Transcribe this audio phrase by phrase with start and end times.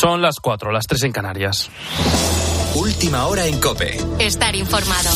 [0.00, 1.70] Son las 4, las 3 en Canarias.
[2.74, 3.98] Última hora en Cope.
[4.18, 5.10] Estar informado.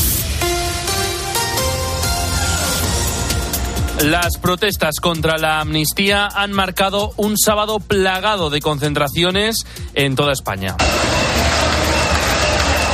[4.03, 10.77] Las protestas contra la amnistía han marcado un sábado plagado de concentraciones en toda España.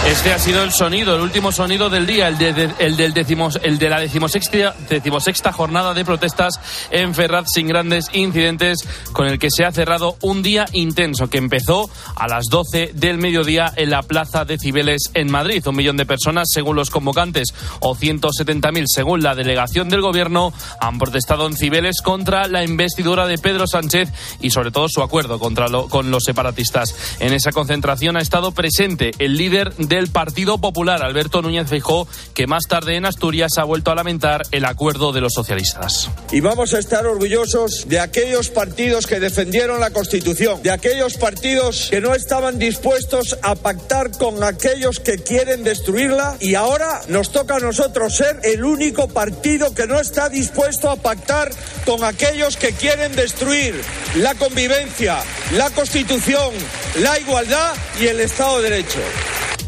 [0.06, 3.60] Este ha sido el sonido, el último sonido del día, el de, el del decimos,
[3.62, 6.58] el de la decimosexta, decimosexta jornada de protestas
[6.90, 8.78] en Ferraz sin grandes incidentes,
[9.12, 13.18] con el que se ha cerrado un día intenso que empezó a las 12 del
[13.18, 15.64] mediodía en la Plaza de Cibeles en Madrid.
[15.68, 20.98] Un millón de personas, según los convocantes, o 170.000 según la delegación del gobierno, han
[20.98, 24.10] protestado en Cibeles contra la investidura de Pedro Sánchez
[24.40, 27.16] y sobre todo su acuerdo contra lo, con los separatistas.
[27.20, 32.46] En esa concentración ha estado presente el líder del Partido Popular, Alberto Núñez Feijó, que
[32.46, 36.08] más tarde en Asturias ha vuelto a lamentar el acuerdo de los socialistas.
[36.30, 41.88] Y vamos a estar orgullosos de aquellos partidos que defendieron la Constitución, de aquellos partidos
[41.90, 47.56] que no estaban dispuestos a pactar con aquellos que quieren destruirla y ahora nos toca
[47.56, 51.50] a nosotros ser el único partido que no está dispuesto a pactar
[51.84, 53.78] con aquellos que quieren destruir
[54.16, 55.18] la convivencia,
[55.54, 56.54] la Constitución,
[57.02, 59.00] la igualdad y el Estado de Derecho.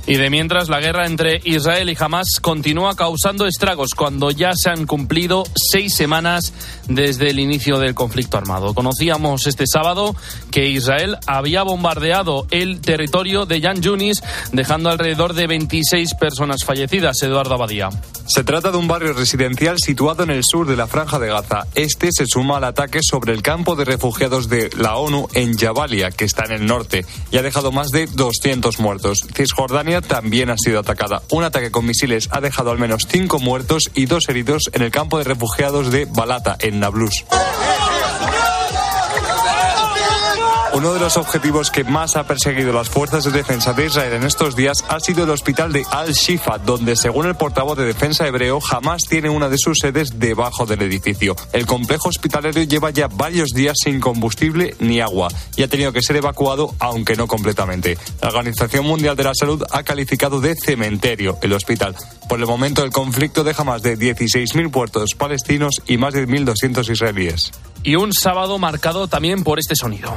[0.07, 4.69] Y de mientras, la guerra entre Israel y Hamas continúa causando estragos cuando ya se
[4.69, 6.53] han cumplido seis semanas
[6.89, 8.75] desde el inicio del conflicto armado.
[8.75, 10.15] Conocíamos este sábado
[10.51, 17.23] que Israel había bombardeado el territorio de Yan Yunis, dejando alrededor de 26 personas fallecidas.
[17.23, 17.89] Eduardo Abadía.
[18.27, 21.67] Se trata de un barrio residencial situado en el sur de la Franja de Gaza.
[21.75, 26.11] Este se suma al ataque sobre el campo de refugiados de la ONU en Jabalia,
[26.11, 29.27] que está en el norte, y ha dejado más de 200 muertos.
[29.35, 31.23] Cisjordania también ha sido atacada.
[31.31, 34.91] Un ataque con misiles ha dejado al menos cinco muertos y dos heridos en el
[34.91, 37.25] campo de refugiados de Balata, en Nablus.
[40.75, 44.25] Uno de los objetivos que más ha perseguido las fuerzas de defensa de Israel en
[44.25, 48.61] estos días ha sido el hospital de Al-Shifa, donde, según el portavoz de defensa hebreo,
[48.61, 51.37] jamás tiene una de sus sedes debajo del edificio.
[51.53, 56.03] El complejo hospitalario lleva ya varios días sin combustible ni agua y ha tenido que
[56.03, 57.97] ser evacuado, aunque no completamente.
[58.21, 61.95] La Organización Mundial de la Salud ha calificado de cementerio el hospital.
[62.29, 66.91] Por el momento, el conflicto deja más de 16.000 puertos palestinos y más de 1.200
[66.91, 67.53] israelíes
[67.83, 70.15] y un sábado marcado también por este sonido.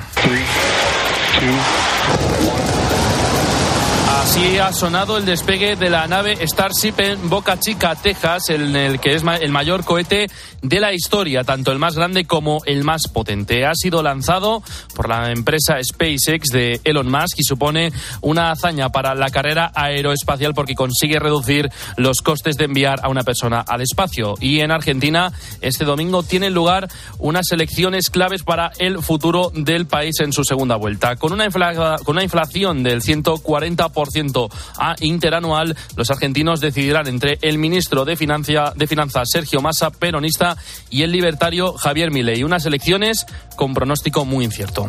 [4.29, 8.99] Así ha sonado el despegue de la nave Starship en Boca Chica, Texas, en el
[8.99, 10.27] que es el mayor cohete
[10.61, 13.65] de la historia, tanto el más grande como el más potente.
[13.65, 14.61] Ha sido lanzado
[14.95, 20.53] por la empresa SpaceX de Elon Musk y supone una hazaña para la carrera aeroespacial
[20.53, 24.35] porque consigue reducir los costes de enviar a una persona al espacio.
[24.41, 30.19] Y en Argentina, este domingo tienen lugar unas elecciones claves para el futuro del país
[30.19, 31.15] en su segunda vuelta.
[31.15, 34.16] Con una, con una inflación del 140%
[34.77, 40.57] a interanual, los argentinos decidirán entre el ministro de, Financia, de Finanzas, Sergio Massa, peronista,
[40.89, 42.43] y el libertario Javier Milei.
[42.43, 44.87] Unas elecciones con pronóstico muy incierto.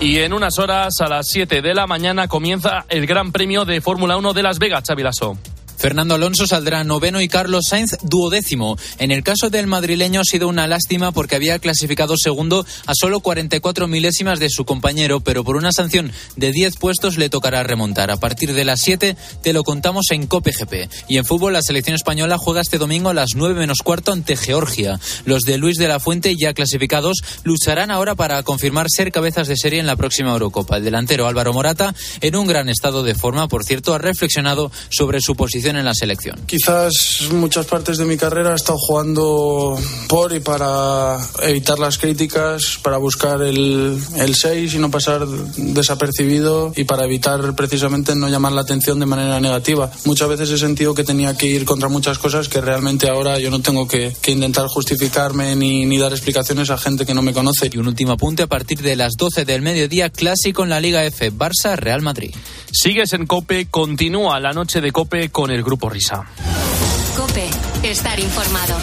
[0.00, 3.80] Y en unas horas, a las 7 de la mañana, comienza el Gran Premio de
[3.80, 5.38] Fórmula 1 de Las Vegas, Chavilaso.
[5.84, 8.78] Fernando Alonso saldrá noveno y Carlos Sainz duodécimo.
[8.98, 13.20] En el caso del madrileño ha sido una lástima porque había clasificado segundo a solo
[13.20, 18.10] 44 milésimas de su compañero, pero por una sanción de 10 puestos le tocará remontar.
[18.10, 20.88] A partir de las 7 te lo contamos en Cope GP.
[21.06, 24.38] Y en fútbol la selección española juega este domingo a las 9 menos cuarto ante
[24.38, 24.98] Georgia.
[25.26, 29.58] Los de Luis de la Fuente ya clasificados lucharán ahora para confirmar ser cabezas de
[29.58, 30.78] serie en la próxima Eurocopa.
[30.78, 35.20] El delantero Álvaro Morata, en un gran estado de forma, por cierto, ha reflexionado sobre
[35.20, 36.40] su posición en la selección?
[36.46, 42.78] Quizás muchas partes de mi carrera he estado jugando por y para evitar las críticas,
[42.82, 48.52] para buscar el, el 6 y no pasar desapercibido y para evitar precisamente no llamar
[48.52, 49.90] la atención de manera negativa.
[50.04, 53.50] Muchas veces he sentido que tenía que ir contra muchas cosas que realmente ahora yo
[53.50, 57.32] no tengo que, que intentar justificarme ni, ni dar explicaciones a gente que no me
[57.32, 57.70] conoce.
[57.72, 61.04] Y un último apunte a partir de las 12 del mediodía, clásico en la Liga
[61.04, 62.34] F, Barça-Real Madrid.
[62.70, 66.22] Sigues en Cope, continúa la noche de Cope con el Grupo Risa.
[67.16, 67.48] Cope,
[67.82, 68.76] estar informado.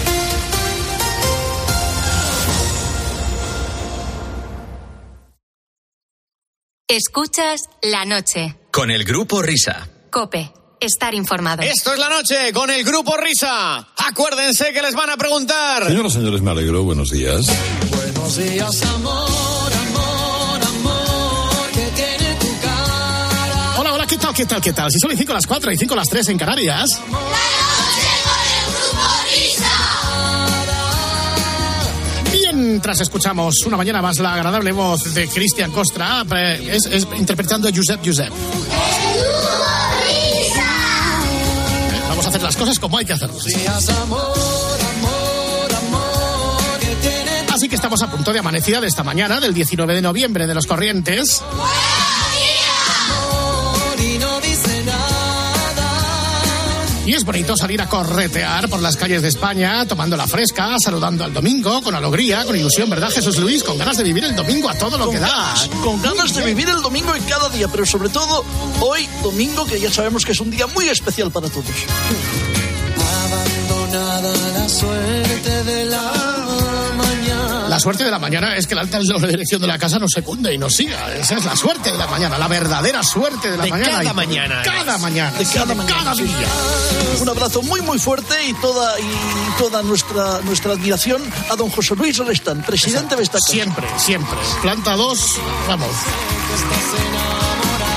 [6.88, 8.58] Escuchas la noche.
[8.72, 9.88] Con el Grupo Risa.
[10.10, 11.62] Cope, estar informado.
[11.62, 13.88] Esto es la noche con el Grupo Risa.
[13.96, 15.86] Acuérdense que les van a preguntar.
[15.86, 16.84] Señoras, señores, me alegro.
[16.84, 17.48] Buenos días.
[17.92, 19.41] Buenos días, amor, amor,
[24.12, 24.92] ¿qué tal, qué tal, qué tal?
[24.92, 27.00] Si son las 5 las 4 y 5 las 3 en Canarias.
[32.54, 37.68] mientras escuchamos una mañana más la agradable voz de Cristian Costra, eh, es, es interpretando
[37.68, 38.28] a Josep Josep.
[38.28, 38.34] Eh,
[42.10, 43.46] Vamos a hacer las cosas como hay que hacerlas.
[47.50, 50.54] Así que estamos a punto de amanecida de esta mañana, del 19 de noviembre de
[50.54, 51.42] los Corrientes.
[57.12, 61.26] Y es bonito salir a corretear por las calles de España, tomando la fresca, saludando
[61.26, 63.66] al domingo, con alegría, con ilusión, ¿verdad, Jesús Luis?
[63.66, 65.28] Con ganas de vivir el domingo a todo lo Con que da.
[65.28, 68.46] ganas, con ganas de vivir el domingo en cada día, pero sobre todo
[68.80, 71.66] hoy, domingo, que ya sabemos que es un día muy especial para todos.
[73.26, 75.86] Abandonada la suerte de.
[75.88, 76.14] La
[77.82, 80.58] suerte de la mañana es que la alta dirección de la casa nos secunde y
[80.58, 81.14] nos siga.
[81.16, 83.98] Esa es la suerte de la mañana, la verdadera suerte de la De mañana.
[83.98, 84.62] cada mañana.
[84.64, 85.38] Cada mañana.
[85.38, 86.48] De cada mañana, cada día.
[87.20, 89.04] Un abrazo muy muy fuerte y toda y
[89.58, 93.52] toda nuestra nuestra admiración a don José Luis Restán, presidente de esta casa.
[93.52, 94.38] Siempre, siempre.
[94.62, 95.20] Planta 2,
[95.68, 95.90] vamos.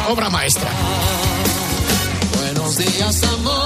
[0.08, 0.70] Obra maestra.
[2.38, 3.63] Buenos días, amor,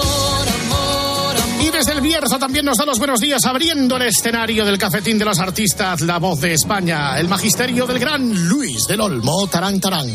[1.78, 5.24] desde el Bierzo también nos da los buenos días abriendo el escenario del cafetín de
[5.24, 10.08] los artistas, la voz de España, el magisterio del gran Luis del Olmo, Tarán Tarán.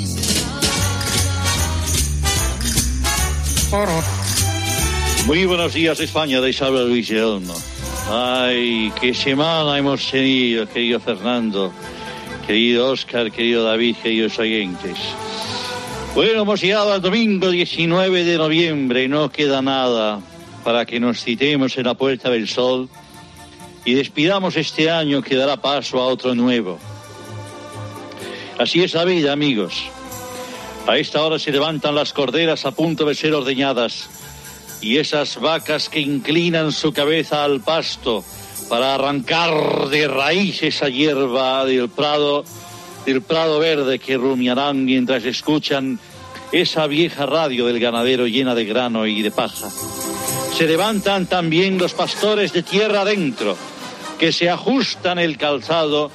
[5.26, 7.56] Muy buenos días España, de Isabel Luis de Olmo.
[8.12, 11.72] Ay, qué semana hemos tenido, querido Fernando,
[12.46, 14.98] querido Oscar, querido David, queridos oyentes.
[16.14, 20.20] Bueno, hemos llegado al domingo 19 de noviembre no queda nada
[20.64, 22.90] para que nos citemos en la Puerta del Sol
[23.86, 26.80] y despidamos este año que dará paso a otro nuevo.
[28.58, 29.84] Así es la vida, amigos.
[30.88, 34.10] A esta hora se levantan las corderas a punto de ser ordeñadas
[34.82, 38.24] y esas vacas que inclinan su cabeza al pasto
[38.70, 42.44] para arrancar de raíz esa hierba del prado,
[43.06, 46.00] del prado verde que rumiarán mientras escuchan
[46.52, 49.70] esa vieja radio del ganadero llena de grano y de paja.
[50.56, 53.58] Se levantan también los pastores de tierra adentro,
[54.20, 56.12] que se ajustan el calzado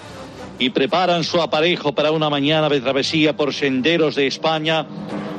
[0.60, 4.86] y preparan su aparejo para una mañana de travesía por senderos de España,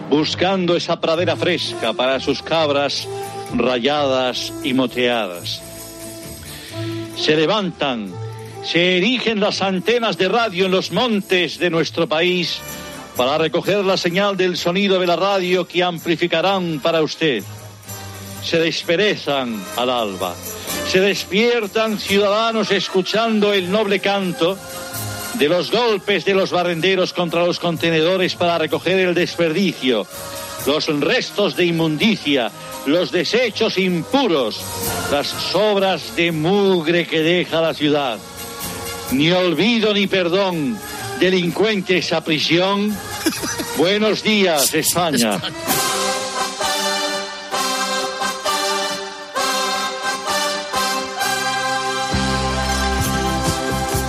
[0.10, 3.08] buscando esa pradera fresca para sus cabras
[3.56, 5.62] rayadas y moteadas.
[7.16, 8.12] Se levantan,
[8.64, 12.60] se erigen las antenas de radio en los montes de nuestro país
[13.16, 17.44] para recoger la señal del sonido de la radio que amplificarán para usted.
[18.44, 20.36] Se desperezan al alba,
[20.88, 24.58] se despiertan ciudadanos escuchando el noble canto
[25.36, 30.06] de los golpes de los barrenderos contra los contenedores para recoger el desperdicio,
[30.66, 32.52] los restos de inmundicia,
[32.86, 34.60] los desechos impuros,
[35.12, 38.18] las sobras de mugre que deja la ciudad.
[39.12, 40.78] Ni olvido ni perdón,
[41.20, 42.96] delincuentes a prisión.
[43.78, 45.40] Buenos días, España.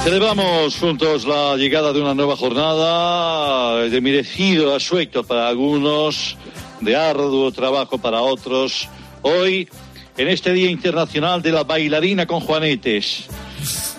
[0.02, 6.38] Celebramos juntos la llegada de una nueva jornada de merecido asueto para algunos,
[6.80, 8.88] de arduo trabajo para otros.
[9.20, 9.68] Hoy,
[10.16, 13.26] en este Día Internacional de la Bailarina con Juanetes.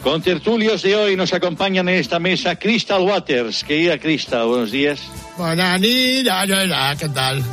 [0.02, 3.64] Con tertulios de hoy nos acompañan en esta mesa Crystal Waters.
[3.64, 5.00] Querida Crystal, buenos días.
[5.38, 7.44] Buenas ya, ¿qué tal?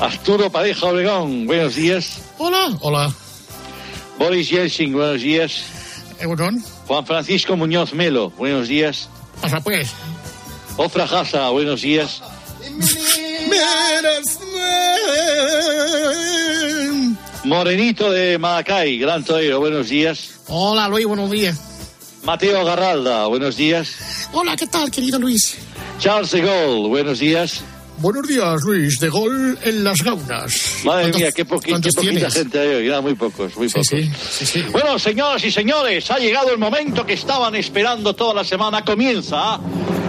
[0.00, 2.20] Arturo Pareja Obregón, buenos días.
[2.36, 3.14] Hola, hola.
[4.18, 5.83] Boris Yeltsin, buenos días.
[6.20, 9.08] Egunon, Juan Francisco Muñoz Melo, buenos días.
[9.40, 9.92] pasa pues.
[10.76, 12.20] Ofra Haza, buenos días.
[17.44, 20.40] Morenito de Maracay, gran torero, buenos días.
[20.48, 21.60] Hola, Luis, buenos días.
[22.22, 24.28] Mateo Garralda, buenos días.
[24.32, 25.58] Hola, ¿qué tal, querido Luis?
[25.98, 27.62] Charles de Gaulle, buenos días.
[27.98, 30.80] Buenos días, Luis, de gol en las gaunas.
[30.84, 32.34] Madre ¿Cuántos- mía, qué, poqui- qué cuántos poquita tienes?
[32.34, 33.86] gente hay hoy, nada, muy pocos, muy Sí, pocos.
[33.88, 34.64] sí, sí, sí.
[34.72, 38.84] Bueno, señoras y señores, ha llegado el momento que estaban esperando toda la semana.
[38.84, 39.58] Comienza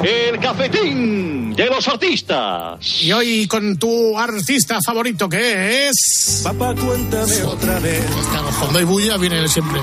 [0.04, 3.02] el cafetín de los artistas.
[3.02, 6.42] Y hoy con tu artista favorito, que es...
[6.44, 8.04] Papá, cuéntame otra vez.
[8.60, 9.80] Cuando hay bulla, viene siempre.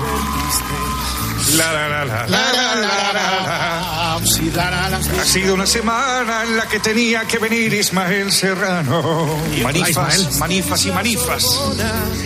[3.95, 9.37] Ha sido una semana en la que tenía que venir Ismael Serrano.
[9.61, 10.27] Manifas, Ismael.
[10.39, 11.45] manifas y manifas.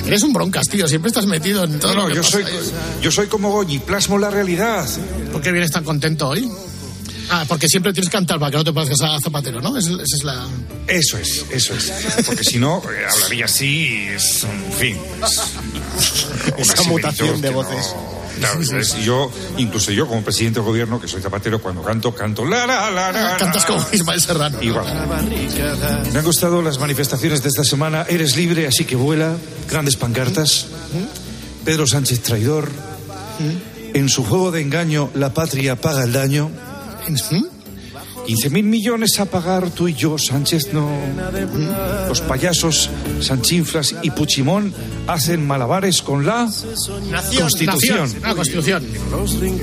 [0.05, 0.88] Eres un broncas, tío.
[0.88, 2.31] Siempre estás metido en todo No, lo no, que yo pasa.
[2.41, 2.46] soy,
[3.01, 4.88] yo soy como Goñi, plasmo la realidad.
[5.31, 6.50] ¿Por qué vienes tan contento hoy?
[7.29, 9.75] Ah, porque siempre tienes que cantar para que no te parezcas a Zapatero, ¿no?
[9.75, 10.48] Es- Esa es la...
[10.88, 11.91] Eso es, eso es.
[12.25, 14.98] Porque si no, eh, hablaría así, es, en fin.
[15.25, 15.38] es
[16.48, 17.93] una Esa mutación de voces.
[17.93, 22.13] no- Claro, es- yo, incluso yo como presidente del gobierno, que soy zapatero, cuando canto,
[22.13, 23.22] canto la la la la.
[23.32, 23.38] la.
[23.38, 24.62] Cantas como Ismael Serrano.
[24.62, 24.86] Igual.
[26.13, 28.06] Me han gustado las manifestaciones de esta semana.
[28.08, 29.36] Eres libre, así que vuela.
[29.70, 30.67] Grandes pancartas.
[31.65, 32.70] Pedro Sánchez traidor.
[33.94, 36.50] En su juego de engaño, la patria paga el daño.
[38.27, 40.91] 15 mil millones a pagar tú y yo, Sánchez no.
[42.10, 42.89] Los payasos
[43.22, 44.74] Sanchinflas y Puchimón
[45.07, 46.50] hacen malabares con la
[47.39, 48.00] Constitución.
[48.00, 48.22] Nación.
[48.25, 48.86] Ah, Constitución.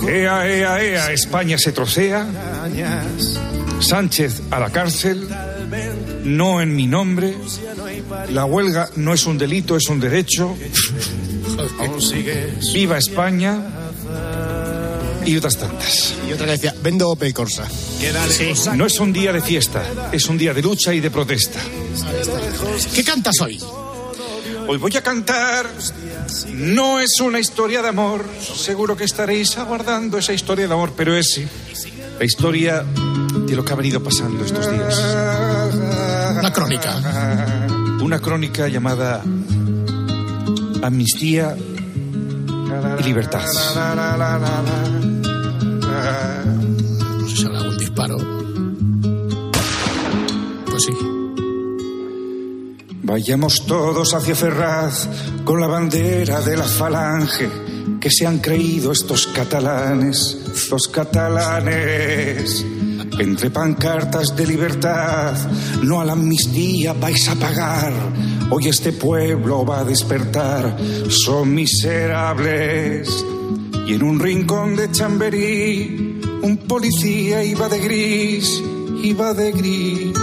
[0.08, 2.26] Ea, ea, ea, España se trocea.
[3.80, 5.28] Sánchez a la cárcel.
[6.24, 7.36] No en mi nombre.
[8.30, 10.56] La huelga no es un delito, es un derecho.
[12.72, 13.60] Viva España.
[15.26, 16.14] Y otras tantas.
[16.28, 17.66] Y otra que decía, vendo Opel Corsa.
[18.74, 21.60] No es un día de fiesta, es un día de lucha y de protesta.
[22.94, 23.58] ¿Qué cantas hoy?
[24.66, 25.66] Hoy voy a cantar.
[26.52, 28.24] No es una historia de amor.
[28.40, 31.46] Seguro que estaréis aguardando esa historia de amor, pero es sí,
[32.18, 34.98] la historia de lo que ha venido pasando estos días.
[36.38, 37.66] Una crónica.
[38.00, 39.22] Una crónica llamada
[40.82, 41.56] Amnistía
[42.98, 43.44] y Libertad.
[47.20, 48.16] No sé si habrá algún disparo.
[50.70, 50.92] Pues sí.
[53.02, 55.08] Vayamos todos hacia Ferraz
[55.44, 57.50] con la bandera de la falange
[58.00, 62.64] que se han creído estos catalanes, los catalanes.
[63.18, 65.34] Entre pancartas de libertad,
[65.82, 67.92] no a la amnistía vais a pagar.
[68.50, 70.76] Hoy este pueblo va a despertar,
[71.08, 73.24] son miserables.
[73.86, 78.62] Y en un rincón de Chamberí, un policía iba de gris,
[79.02, 80.14] iba de gris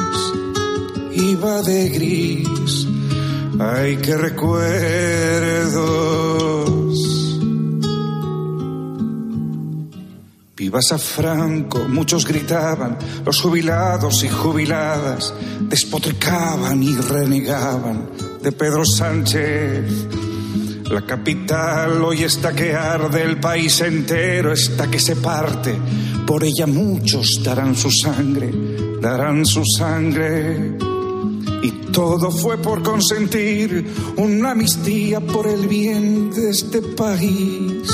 [1.14, 2.88] iba de gris.
[3.60, 4.62] Ay, qué recuerdos.
[10.72, 18.10] Vivas a Franco, muchos gritaban, los jubilados y jubiladas despotricaban y renegaban
[18.42, 19.84] de Pedro Sánchez.
[20.90, 25.78] La capital hoy está que arde, el país entero está que se parte.
[26.26, 28.50] Por ella muchos darán su sangre,
[29.02, 30.78] darán su sangre.
[31.64, 37.92] Y todo fue por consentir una amnistía por el bien de este país,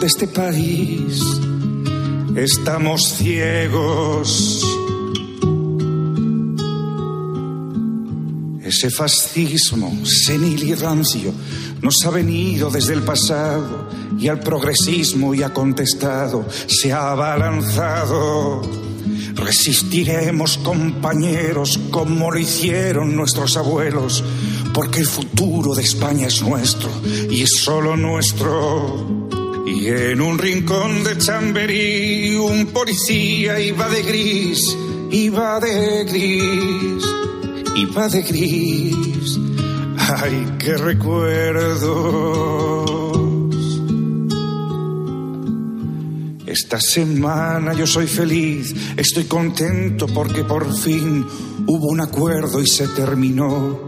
[0.00, 1.22] de este país.
[2.34, 4.66] Estamos ciegos.
[8.64, 11.32] Ese fascismo senil y rancio
[11.82, 18.62] nos ha venido desde el pasado y al progresismo y ha contestado, se ha abalanzado.
[19.34, 24.24] Resistiremos, compañeros, como lo hicieron nuestros abuelos,
[24.72, 26.90] porque el futuro de España es nuestro
[27.30, 29.19] y es solo nuestro.
[29.72, 34.76] Y en un rincón de Chamberí, un policía iba de gris,
[35.12, 37.04] iba de gris,
[37.76, 39.38] iba de gris.
[39.96, 41.90] Ay, qué recuerdos.
[46.46, 51.24] Esta semana yo soy feliz, estoy contento porque por fin
[51.66, 53.78] hubo un acuerdo y se terminó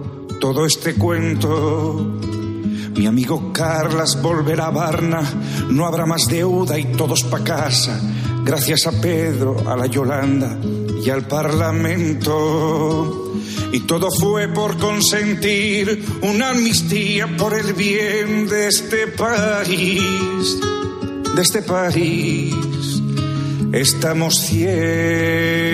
[0.41, 2.21] todo este cuento.
[2.95, 5.23] Mi amigo Carlas volverá a Varna,
[5.71, 7.99] no habrá más deuda y todos pa' casa,
[8.45, 10.59] gracias a Pedro, a la Yolanda
[11.03, 13.19] y al Parlamento.
[13.73, 20.61] Y todo fue por consentir una amnistía por el bien de este país,
[21.35, 22.55] de este país.
[23.73, 25.73] Estamos ciegos.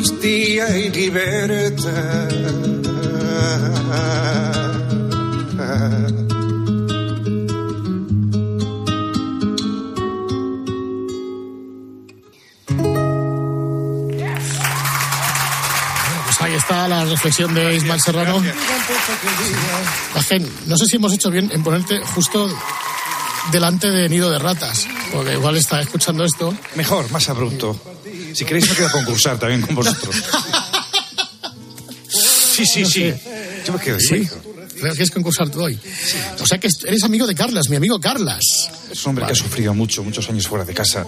[0.00, 2.28] Amnistía y libertad.
[16.24, 18.42] Pues ahí está la reflexión de Ismael Serrano.
[20.14, 22.48] Gajen, no sé si hemos hecho bien en ponerte justo
[23.52, 26.54] delante de Nido de Ratas, porque igual está escuchando esto.
[26.76, 27.76] Mejor, más abrupto.
[28.34, 30.14] Si queréis me quedo a concursar también con vosotros.
[32.08, 33.14] Sí, sí, sí.
[33.66, 34.14] Yo me quedo Sí.
[34.14, 34.28] ahí.
[34.80, 35.78] Creo que es concursar tú hoy.
[36.40, 38.40] O sea que eres amigo de Carlas, mi amigo Carlas.
[38.90, 41.06] Es un hombre que ha sufrido mucho, muchos años fuera de casa.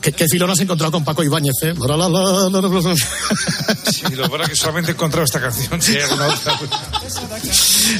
[0.00, 1.74] ¿Qué, qué filón has encontrado con Paco Ibáñez, eh?
[1.78, 2.94] La, la, la.
[3.92, 5.82] Sí, lo bueno es que solamente he encontrado esta canción.
[5.82, 6.58] Si hay alguna otra.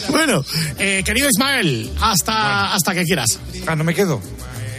[0.08, 0.44] Bueno,
[0.78, 3.38] eh, querido Ismael, hasta, hasta que quieras.
[3.66, 4.22] Ah, no me quedo.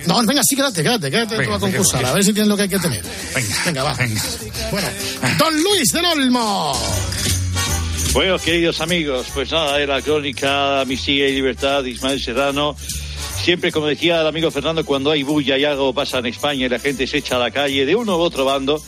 [0.07, 2.55] No, venga, sí, quédate, quédate, quédate Venga, tú a concursar, a ver si tienes lo
[2.57, 3.03] que hay que tener.
[3.35, 3.97] Venga, Venga, va.
[4.71, 4.87] Bueno,
[5.37, 6.73] Don Luis del Olmo.
[8.13, 12.75] Bueno, queridos amigos, pues nada, era crónica Amnistía y Libertad de Ismael Serrano.
[13.41, 16.69] Siempre, como decía el amigo Fernando, cuando hay bulla y algo pasa en España y
[16.69, 18.83] la gente se echa a la calle de uno u otro bando,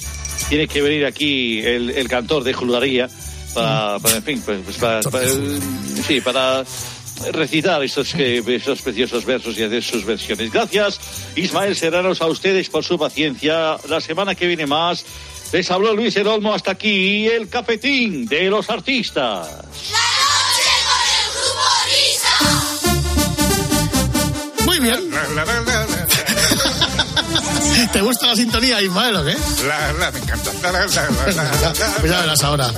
[0.50, 3.10] tiene que venir aquí el, el cantor de Jularía
[3.54, 5.26] para, para, en fin, pues, pues para, para-
[6.08, 6.64] sí, para
[7.32, 10.52] recitar estos, estos preciosos versos y hacer sus versiones.
[10.52, 11.00] Gracias,
[11.36, 13.78] Ismael Serranos, a ustedes por su paciencia.
[13.88, 15.06] La semana que viene más.
[15.52, 19.48] Les habló Luis El Olmo hasta aquí el cafetín de los artistas.
[24.66, 25.00] Muy bien.
[27.92, 29.36] ¿Te gusta la sintonía, Ismael, o qué?
[29.68, 30.52] La, la, me encanta.
[30.64, 32.72] La, la, la, la, la, la, la, Pues ya verás ahora.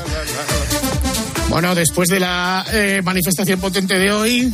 [1.49, 4.53] Bueno, después de la eh, manifestación potente de hoy,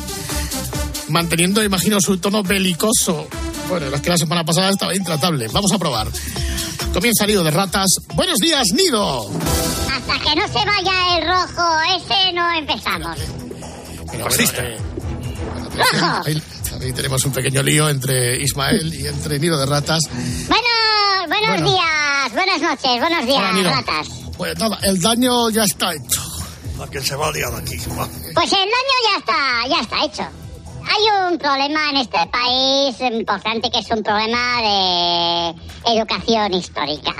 [1.07, 3.27] manteniendo, imagino, su tono belicoso.
[3.69, 5.47] Bueno, es que la semana pasada estaba intratable.
[5.51, 6.07] Vamos a probar.
[6.93, 7.87] Comienza Nido de Ratas.
[8.15, 9.29] Buenos días, Nido.
[9.89, 11.63] Hasta que no se vaya el rojo
[11.97, 13.17] ese, no empezamos.
[14.23, 14.61] Fascista.
[15.77, 16.21] ¡Rojo!
[16.25, 16.41] Ahí,
[16.81, 20.01] ahí tenemos un pequeño lío entre Ismael y entre Nido de Ratas.
[20.49, 20.67] Bueno,
[21.29, 21.71] buenos Bueno.
[21.71, 24.07] días, buenas noches, buenos días, Hola, ratas.
[24.37, 26.21] Pues nada, el daño ya está hecho.
[26.89, 27.77] Que se va a liar aquí.
[27.77, 30.23] Pues el daño ya está, ya está hecho.
[30.83, 37.13] Hay un problema en este país importante que es un problema de educación histórica.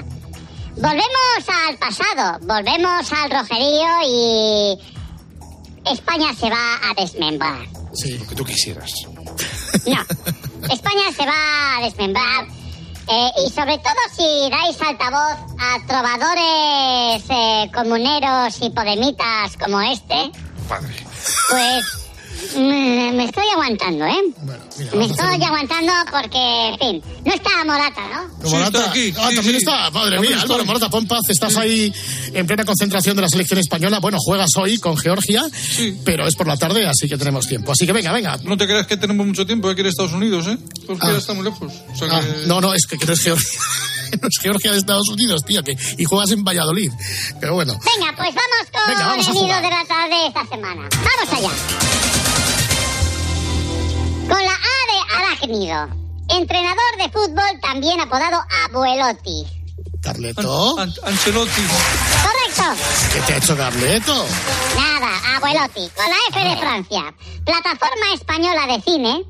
[0.75, 4.79] Volvemos al pasado, volvemos al rojerío y
[5.91, 7.67] España se va a desmembrar.
[7.93, 8.17] Sí.
[8.17, 8.91] Lo que tú quisieras.
[9.85, 10.01] No,
[10.69, 12.60] España se va a desmembrar.
[13.07, 20.31] Eh, y sobre todo si dais altavoz a trovadores eh, comuneros y podemitas como este,
[20.67, 21.05] Padre.
[21.49, 21.83] pues
[22.55, 24.21] mm, me estoy aguantando, ¿eh?
[24.95, 28.01] me estoy aguantando porque, en fin, no está Morata,
[28.41, 28.49] ¿no?
[28.49, 28.93] Morata.
[29.17, 29.91] Ah, también está.
[29.91, 31.21] Madre mía, Álvaro Morata, pon paz.
[31.29, 31.93] Estás ahí
[32.33, 33.99] en plena concentración de la selección española.
[33.99, 35.43] Bueno, juegas hoy con Georgia,
[36.03, 37.71] pero es por la tarde, así que tenemos tiempo.
[37.71, 38.37] Así que venga, venga.
[38.43, 40.57] No te creas que tenemos mucho tiempo aquí en Estados Unidos, ¿eh?
[40.87, 41.11] Porque Ah.
[41.11, 41.71] ya está muy lejos.
[41.93, 43.59] O sea Ah, que- no, no, es que, que no es Georgia.
[44.21, 46.91] No es Georgia de Estados Unidos, tío, que, y juegas en Valladolid.
[47.39, 47.71] Pero bueno.
[47.95, 50.89] Venga, pues vamos con Venga, vamos a el nido de la tarde esta semana.
[50.91, 52.10] ¡Vamos allá!
[54.31, 55.89] Con la A de arácnido.
[56.29, 59.45] Entrenador de fútbol también apodado Abuelotti.
[60.01, 60.79] ¿Carleto?
[60.79, 61.61] Ancelotti.
[62.23, 62.81] Correcto.
[63.13, 64.25] ¿Qué te ha hecho Carleto?
[64.77, 65.89] Nada, Abuelotti.
[65.89, 67.13] Con la F de Francia.
[67.43, 69.25] Plataforma española de cine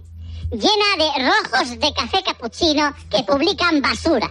[0.51, 4.29] llena de rojos de café capuchino que publican basura.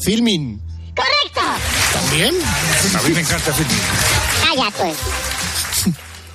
[0.00, 0.60] Filmin.
[0.94, 1.40] ¡Correcto!
[1.94, 2.34] ¿También?
[2.94, 3.78] A mí me encanta filming.
[4.44, 4.96] Calla, pues.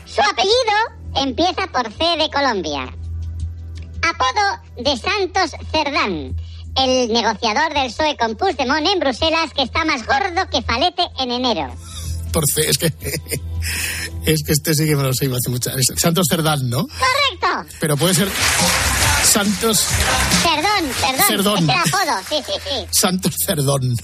[0.06, 3.03] Su apellido empieza por C de Colombia.
[4.10, 6.36] Apodo de Santos Cerdán,
[6.78, 11.32] el negociador del PSOE con Puigdemont en Bruselas que está más gordo que falete en
[11.32, 11.74] enero.
[12.32, 12.92] Por C, es que.
[14.26, 15.72] Es que este sí que me lo sé, hace mucha.
[15.72, 16.86] es Santos Cerdán, ¿no?
[16.86, 17.76] ¡Correcto!
[17.80, 18.30] Pero puede ser
[19.24, 19.86] Santos.
[20.44, 21.26] Perdón, perdón.
[21.28, 21.70] Cerdón.
[21.70, 22.88] Es el apodo, sí, sí, sí.
[22.92, 23.96] Santos Cerdón.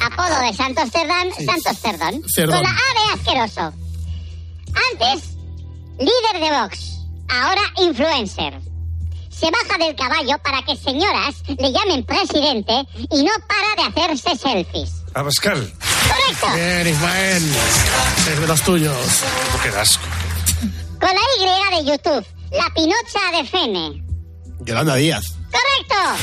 [0.00, 2.22] Apodo de Santos Cerdán, Santos Cerdón.
[2.28, 2.56] Cerdón.
[2.56, 3.72] Con la A de asqueroso.
[4.92, 5.30] Antes,
[5.98, 6.98] líder de Vox.
[7.28, 8.60] Ahora influencer.
[9.38, 14.34] Se baja del caballo para que señoras le llamen presidente y no para de hacerse
[14.36, 15.02] selfies.
[15.12, 15.72] Abascal.
[16.08, 16.46] Correcto.
[16.54, 17.42] Bien, Ismael.
[18.30, 18.96] Es de los tuyos.
[19.62, 20.04] Qué asco.
[20.98, 22.26] Con la Y de YouTube.
[22.50, 24.02] La pinocha de Fene.
[24.60, 25.34] Yolanda Díaz.
[25.50, 26.22] Correcto.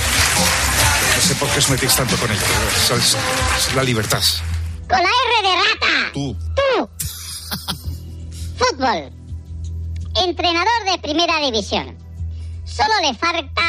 [1.15, 2.41] No sé por qué os metéis tanto con ella.
[2.97, 3.17] Es,
[3.57, 4.23] es la libertad.
[4.89, 6.11] Con la R de rata.
[6.13, 6.35] Tú.
[6.55, 6.89] Tú.
[8.57, 9.11] Fútbol.
[10.15, 12.02] Entrenador de primera división.
[12.65, 13.61] Solo le falta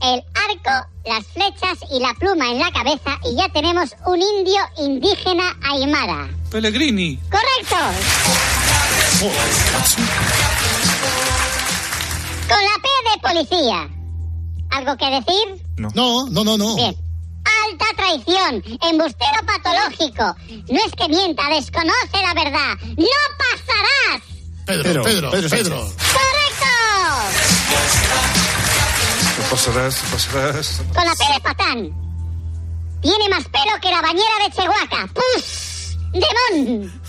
[0.00, 4.60] el arco, las flechas y la pluma en la cabeza y ya tenemos un indio
[4.78, 6.28] indígena aymara.
[6.50, 7.18] Pellegrini.
[7.30, 7.76] ¡Correcto!
[12.48, 13.88] Con la P de policía.
[14.70, 15.62] ¿Algo que decir?
[15.76, 15.90] No,
[16.28, 16.76] no, no, no.
[16.76, 16.96] Bien.
[17.66, 20.36] Alta traición, embustero patológico.
[20.68, 22.76] No es que mienta, desconoce la verdad.
[22.96, 23.06] ¡No
[23.38, 24.22] pasarás!
[24.66, 25.76] Pedro, Pedro, Pedro, Pedro.
[25.78, 26.38] ¡Correcto!
[29.50, 30.82] Pasarás, pasarás.
[30.94, 32.08] Con la P de patán.
[33.00, 35.08] Tiene más pelo que la bañera de Chihuahua.
[35.14, 35.96] ¡Pus!
[36.12, 37.00] ¡Demón!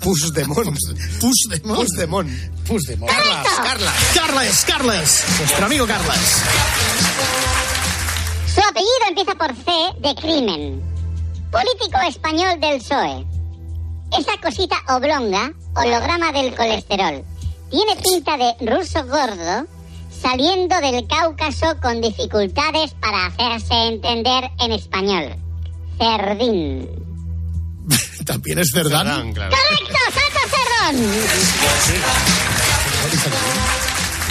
[0.00, 0.76] Pusdemon.
[1.20, 1.76] Pusdemon.
[1.76, 2.50] Pusdemon.
[2.66, 3.08] Pusdemon.
[3.08, 3.50] ¡Correcto!
[3.56, 5.24] Carlas, Carles, Carles.
[5.38, 6.42] Nuestro amigo Carles.
[8.54, 10.82] Su apellido empieza por C de crimen.
[11.50, 13.26] Político español del PSOE.
[14.16, 17.24] Esa cosita oblonga, holograma del colesterol.
[17.70, 19.66] Tiene pinta de ruso gordo,
[20.20, 25.36] saliendo del Cáucaso con dificultades para hacerse entender en español.
[25.98, 26.88] Cerdín.
[28.26, 29.32] También es Cerdán.
[29.32, 29.98] ¡Correcto!
[30.12, 31.06] ¡Santo Cerdón!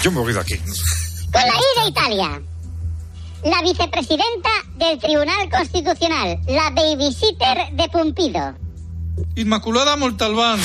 [0.04, 0.58] Yo me voy de aquí.
[0.58, 2.42] Con la I de Italia.
[3.44, 8.56] La vicepresidenta del Tribunal Constitucional, la babysitter de Pumpido.
[9.36, 10.60] Inmaculada Montalbán.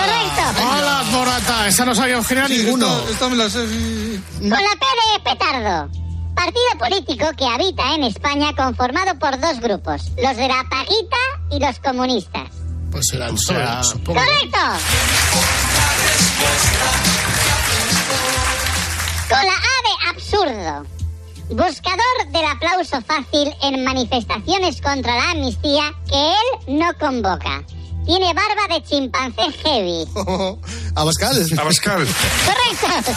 [0.00, 0.62] Correcto.
[0.72, 1.68] ¡Hola, Morata!
[1.68, 2.86] Esa no sabía generar Sí, ninguno.
[2.98, 3.66] Esta, esta me la sé.
[3.68, 4.40] sí, sí.
[4.40, 5.90] Con la P de Petardo.
[6.34, 11.16] Partido político que habita en España conformado por dos grupos, los de la paguita
[11.50, 12.48] y los comunistas.
[12.90, 14.20] Pues será el PSOE, supongo.
[14.20, 14.58] ¡Correcto!
[19.28, 20.86] Con la A de absurdo.
[21.50, 27.64] Buscador del aplauso fácil en manifestaciones contra la amnistía que él no convoca.
[28.06, 30.04] Tiene barba de chimpancé heavy.
[30.94, 31.46] Abascal.
[31.58, 32.06] Abascal.
[32.46, 33.12] ¡Correcto!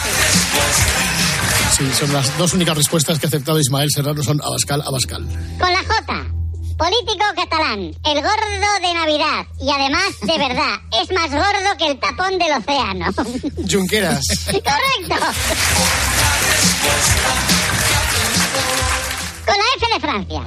[1.76, 5.26] Sí, son las dos únicas respuestas que ha aceptado Ismael Serrano son Abascal, Abascal.
[5.58, 6.26] Con la J.
[6.76, 9.46] Político catalán, el gordo de Navidad.
[9.60, 13.06] Y además, de verdad, es más gordo que el tapón del océano.
[13.70, 14.24] Junqueras.
[14.46, 15.26] ¡Correcto!
[19.46, 20.42] Con la F de Francia.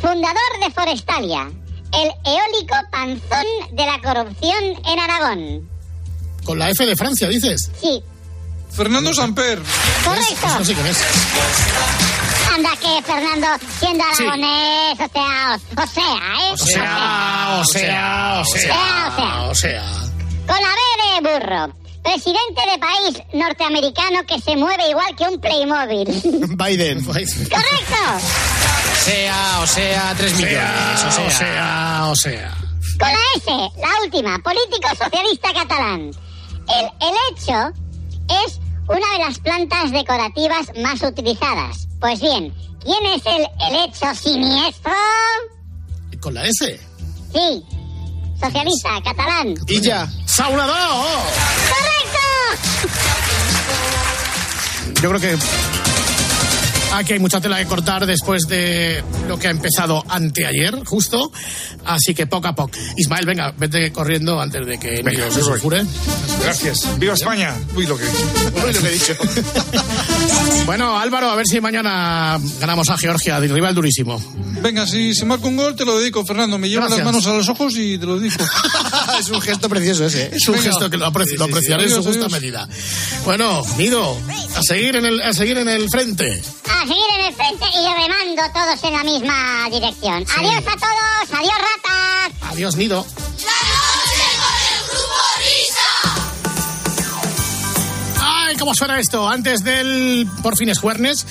[0.00, 1.50] Fundador de Forestalia.
[1.92, 5.68] El eólico panzón de la corrupción en Aragón.
[6.44, 7.70] Con la F de Francia, dices.
[7.80, 8.02] Sí,
[8.70, 9.60] Fernando Samper.
[10.04, 10.46] correcto.
[10.58, 10.98] No sé quién es.
[12.54, 13.46] Anda que Fernando,
[13.78, 14.22] siendo Sí.
[14.24, 16.52] aragonés, o sea, o, o sea, ¿eh?
[16.52, 19.84] O sea, o sea, o sea, o sea.
[20.46, 21.74] Con la B de burro.
[22.02, 26.06] Presidente de país norteamericano que se mueve igual que un Playmobil.
[26.56, 27.04] Biden.
[27.04, 28.26] ¡Correcto!
[29.04, 31.04] Sea, o sea, tres millones.
[31.06, 32.56] O sea, o sea, o sea.
[32.98, 36.10] Con la S, la última, político socialista catalán.
[36.68, 37.72] El helecho
[38.44, 41.86] es una de las plantas decorativas más utilizadas.
[42.00, 44.92] Pues bien, ¿quién es el helecho siniestro?
[46.20, 46.80] Con la S.
[47.32, 47.64] Sí,
[48.40, 49.54] socialista, catalán.
[49.66, 50.08] Y ya.
[50.24, 51.20] ¡Saulador!
[51.68, 52.18] ¡Correcto!
[55.02, 55.89] Yo creo que
[56.92, 61.30] aquí hay mucha tela que cortar después de lo que ha empezado anteayer, justo.
[61.84, 62.72] Así que poco a poco.
[62.96, 65.40] Ismael, venga, vete corriendo antes de que Venga, se.
[66.42, 66.98] Gracias.
[66.98, 67.54] ¡Viva España!
[67.74, 68.04] Uy, lo que...
[68.04, 69.14] Uy, lo que he dicho.
[70.66, 74.22] Bueno, Álvaro, a ver si mañana ganamos a Georgia, de rival durísimo.
[74.62, 76.58] Venga, si se marca un gol, te lo dedico, Fernando.
[76.58, 76.98] Me llevo Gracias.
[76.98, 78.44] las manos a los ojos y te lo dedico.
[79.20, 80.24] es un gesto precioso ese.
[80.26, 80.30] ¿eh?
[80.34, 80.68] Es un Venga.
[80.70, 81.56] gesto que lo, apreci- Sí, lo sí, sí.
[81.56, 82.32] apreciaré en su justa adiós.
[82.32, 82.68] medida.
[83.24, 84.16] Bueno, Nido,
[84.56, 86.40] a seguir en el, a seguir en el frente.
[86.72, 90.24] A seguir en el frente y remando todos en la misma dirección.
[90.36, 92.50] Adiós a todos, adiós ratas.
[92.52, 93.06] Adiós, Nido.
[98.20, 99.28] ¡Ay, cómo suena esto!
[99.28, 101.26] Antes del por fin es jueves,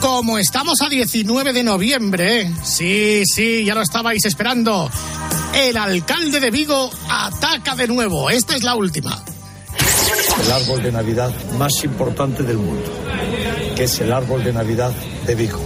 [0.00, 2.52] como estamos a 19 de noviembre, ¿eh?
[2.62, 4.90] sí, sí, ya lo estabais esperando.
[5.54, 8.30] El alcalde de Vigo ataca de nuevo.
[8.30, 9.22] Esta es la última.
[10.44, 12.99] el árbol de Navidad más importante del mundo,
[13.80, 14.92] que es el árbol de Navidad
[15.26, 15.58] de Vigo.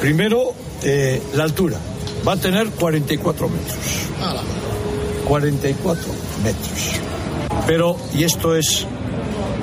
[0.00, 1.76] Primero, eh, la altura.
[2.24, 3.78] Va a tener 44 metros.
[5.24, 6.04] 44
[6.44, 7.00] metros.
[7.66, 8.86] Pero, y esto es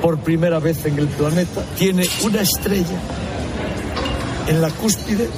[0.02, 3.00] por primera vez en el planeta, tiene una estrella
[4.50, 5.30] en la cúspide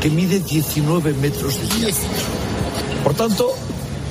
[0.00, 2.02] que mide 19 metros de diámetro.
[3.04, 3.54] Por tanto,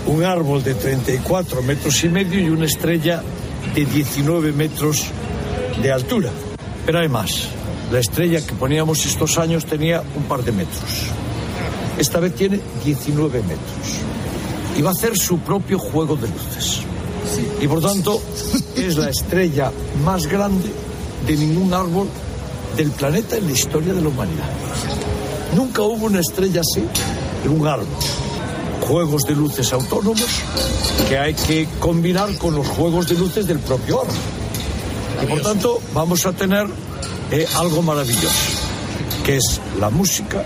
[0.06, 3.22] un árbol de 34 metros y medio y una estrella
[3.76, 5.08] de 19 metros
[5.82, 6.32] de altura.
[6.86, 7.50] Pero hay más.
[7.92, 10.84] La estrella que poníamos estos años tenía un par de metros.
[11.98, 14.00] Esta vez tiene 19 metros.
[14.78, 16.82] Y va a hacer su propio juego de luces.
[17.62, 18.22] Y por tanto,
[18.76, 19.72] es la estrella
[20.04, 20.70] más grande
[21.26, 22.08] de ningún árbol
[22.76, 24.50] del planeta en la historia de la humanidad.
[25.56, 26.84] Nunca hubo una estrella así
[27.46, 27.88] en un árbol.
[28.88, 30.28] Juegos de luces autónomos
[31.08, 34.16] que hay que combinar con los juegos de luces del propio árbol.
[35.26, 36.68] Y por tanto, vamos a tener
[37.32, 38.30] eh, algo maravilloso,
[39.24, 40.44] que es la música,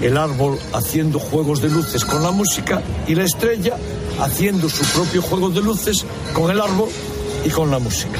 [0.00, 3.76] el árbol haciendo juegos de luces con la música y la estrella
[4.20, 6.88] haciendo su propio juego de luces con el árbol
[7.44, 8.18] y con la música.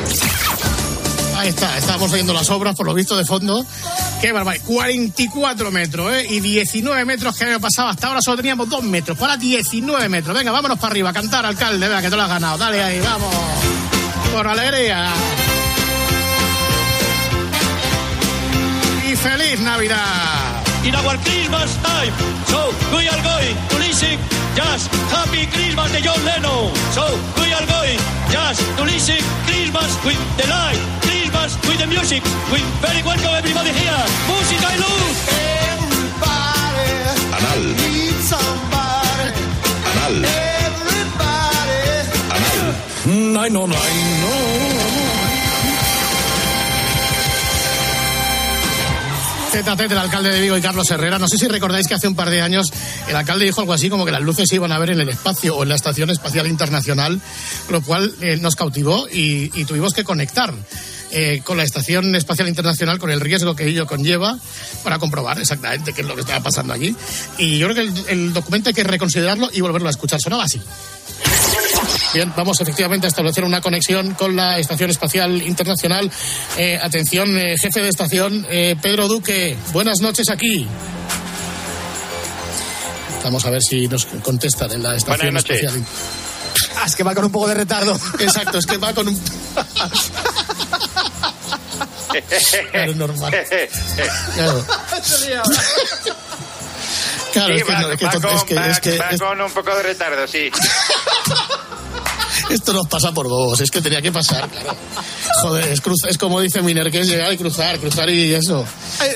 [1.36, 3.66] Ahí está, estábamos viendo las obras, por lo visto, de fondo.
[4.20, 4.64] Qué barbaridad.
[4.64, 6.26] 44 metros, ¿eh?
[6.30, 7.88] Y 19 metros que había pasado.
[7.88, 9.18] Hasta ahora solo teníamos 2 metros.
[9.18, 10.36] Para 19 metros.
[10.36, 11.12] Venga, vámonos para arriba.
[11.12, 11.86] Cantar, alcalde.
[11.86, 12.56] Venga, que te lo has ganado.
[12.56, 13.34] Dale ahí, vamos.
[14.32, 15.12] Con alegría.
[19.16, 20.66] Y feliz Navidad.
[20.84, 22.12] in our Christmas time.
[22.46, 24.18] So we are going to listen
[24.54, 26.70] just Happy Christmas de John Lennon.
[26.92, 27.04] So
[27.40, 27.98] we are going
[28.30, 32.22] just to listen Christmas with the light, Christmas with the music.
[32.52, 34.04] We very welcome everybody here.
[34.28, 35.16] Música y luz.
[37.36, 37.62] Anal.
[39.96, 40.24] Anal.
[42.36, 43.32] Anal.
[43.32, 44.75] Nine, no, nine,
[49.50, 51.18] ZT del alcalde de Vigo y Carlos Herrera.
[51.18, 52.72] No sé si recordáis que hace un par de años
[53.08, 55.08] el alcalde dijo algo así como que las luces se iban a ver en el
[55.08, 57.20] espacio o en la Estación Espacial Internacional,
[57.70, 60.52] lo cual eh, nos cautivó y, tuvimos que conectar.
[61.12, 64.36] eh, con la Estación Espacial Internacional, con el riesgo que ello conlleva,
[64.82, 66.94] para comprobar exactamente qué es lo que estaba pasando allí.
[67.38, 70.20] Y yo creo que el documento hay que reconsiderarlo y volverlo a escuchar.
[70.20, 70.60] Sonaba así.
[72.14, 76.10] Bien, vamos efectivamente a establecer una conexión con la Estación Espacial Internacional.
[76.56, 80.66] Eh, atención, eh, jefe de estación, eh, Pedro Duque, buenas noches aquí.
[83.22, 85.62] Vamos a ver si nos contestan en la Estación Buenas noches.
[85.62, 85.84] Espacial.
[86.76, 87.98] Ah, es que va con un poco de retardo.
[88.18, 89.20] Exacto, es que va con un...
[92.72, 93.30] Claro, normal.
[94.34, 94.64] Claro.
[97.36, 98.98] Claro, Sí, es que, va, no, es que va con, es que- va- es que
[98.98, 100.50] va es- con un poco de retardo, sí.
[102.50, 104.74] esto nos pasa por bobos, es que tenía que pasar, claro.
[105.42, 108.66] Joder, es, cruz- es como dice Miner, que es llegar y cruzar, cruzar y eso.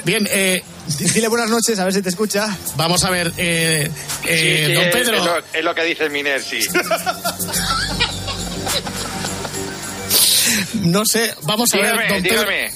[0.04, 0.62] Bien, eh,
[0.98, 2.54] Dile buenas noches, a ver si te escucha.
[2.76, 3.90] vamos a ver, eh,
[4.24, 5.16] eh, Sí, sí, don es- Pedro.
[5.16, 6.60] Es lo, es lo que dice Miner, sí.
[10.74, 12.40] No sé, vamos a ver, dígame, don Pedro.
[12.40, 12.72] dígame.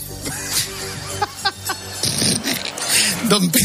[3.28, 3.60] Don, Pe-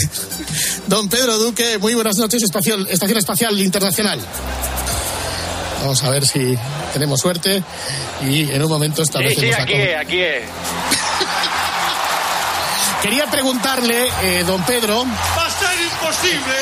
[0.89, 4.19] don Pedro Duque, muy buenas noches, Espacial- Estación Espacial Internacional.
[5.81, 6.57] Vamos a ver si
[6.93, 7.63] tenemos suerte
[8.27, 10.43] y en un momento Sí, sí, establecemos la aquí es, aquí es.
[13.01, 16.55] Quería preguntarle, eh, don Pedro, Va a ser imposible.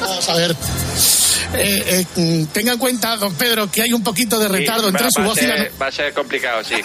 [0.00, 0.56] vamos a ver.
[1.56, 4.88] Eh, eh, mm, tenga en cuenta, don Pedro, que hay un poquito de retardo Sí,
[4.88, 5.68] entre su voz y la.
[5.80, 6.74] va a ser complicado, sí.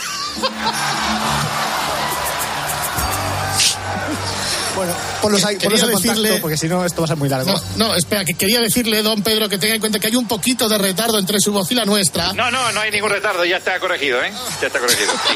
[4.80, 7.52] Bueno, Quería ponlos en contacto, decirle- porque si no, esto va a ser muy largo.
[7.76, 10.28] No, no, espera, que quería decirle, don Pedro, que tenga en cuenta que hay un
[10.28, 12.32] poquito de retardo entre su voz y la nuestra.
[12.34, 14.32] No, no, no hay ningún retardo, ya está corregido, ¿eh?
[14.62, 15.34] Ya está corregido, sí.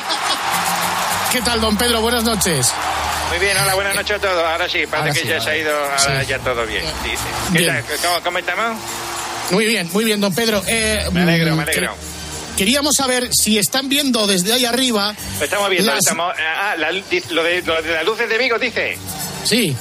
[1.34, 2.00] ¿Qué tal, don Pedro?
[2.02, 2.72] Buenas noches.
[3.30, 4.44] Muy bien, hola, buenas noches a todos.
[4.46, 6.28] Ahora sí, parece Ahora que sí, ya se ha ido, ahora Sí.
[6.30, 6.84] ya todo bien.
[7.04, 7.18] Sí, sí.
[7.54, 7.84] ¿Qué Bien.
[7.88, 7.98] tal?
[8.02, 8.78] ¿Cómo, cómo estamos?
[9.52, 10.64] Muy bien, muy bien, don Pedro.
[10.68, 11.96] Eh, Me alegro, mm, me alegro.
[11.96, 12.14] que-
[12.58, 15.16] Queríamos saber si están viendo desde ahí arriba.
[15.40, 16.34] Lo estamos viendo, las- estamos...
[16.38, 18.96] Ah, la- lo, de, lo de las luces de Vigo, dice.
[19.44, 19.76] Sí,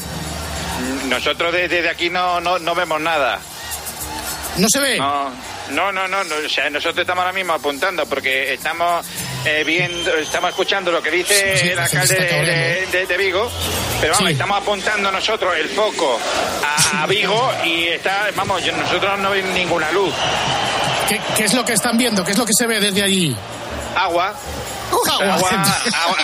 [1.09, 3.39] Nosotros desde aquí no, no, no vemos nada.
[4.57, 4.99] no se ve.
[4.99, 5.31] No,
[5.71, 9.07] no, no, no, no, o sea, nosotros estamos ahora mismo apuntando porque estamos
[9.45, 12.91] eh, viendo, estamos escuchando lo que dice Sí, sí, el alcalde está de, cabreando.
[12.99, 13.51] de- de Vigo,
[14.01, 14.33] pero vamos, Sí.
[14.33, 16.19] estamos apuntando nosotros el foco
[16.65, 20.13] a, a Vigo y está, vamos, nosotros no vemos ninguna luz.
[21.09, 22.25] ¿Qué, qué es lo que están viendo?
[22.25, 23.37] ¿Qué es lo que se ve desde allí?
[23.97, 24.35] Agua.
[25.21, 25.65] Agua.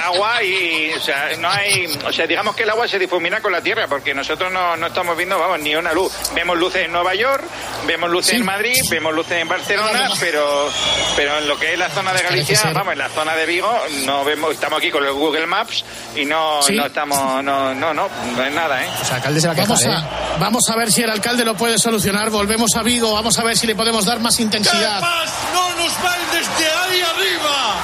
[0.05, 3.53] Agua, y, o sea, no hay, o sea, digamos que el agua se difumina con
[3.53, 6.13] la tierra, porque nosotros no, no estamos viendo, vamos, ni una luz.
[6.35, 7.43] Vemos luces en Nueva York,
[7.87, 8.37] vemos luces Sí.
[8.37, 10.69] en Madrid, vemos luces en Barcelona, pero,
[11.17, 13.73] pero en lo que es la zona de Galicia, vamos, en la zona de Vigo,
[14.05, 16.75] no vemos, estamos aquí con el Google Maps y no, Sí.
[16.77, 18.89] no estamos, no, no, no, no es nada, ¿eh?
[19.01, 21.79] O sea, alcalde se va Vamos a, vamos a ver si el alcalde lo puede
[21.79, 22.31] solucionar.
[22.31, 25.01] Volvemos a Vigo, vamos a ver si le podemos dar más ¿Qué intensidad.
[25.01, 27.75] más no nos ven desde ahí arriba?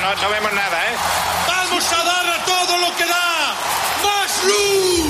[0.00, 0.96] No, no, vemos nada, ¿eh?
[1.46, 3.54] Vamos a dar a todo lo que da.
[4.04, 5.06] ¡Más luz!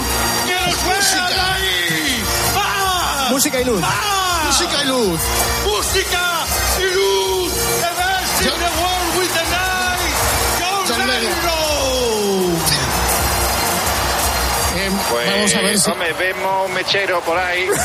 [0.47, 2.25] ¡Que nos vean ahí!
[2.55, 3.31] ¡Más!
[3.31, 3.81] Música y luz.
[3.81, 4.47] ¡Más!
[4.47, 5.21] Música y luz.
[5.65, 6.47] ¡Música
[6.79, 7.53] y luz!
[7.53, 10.15] ¡The best in the world with the night!
[10.59, 11.11] ¡John Lennon.
[11.11, 12.59] Lennon!
[14.77, 15.91] Eh, Pues, vamos a ver si.
[15.91, 17.69] hombre, vemos un mechero por ahí.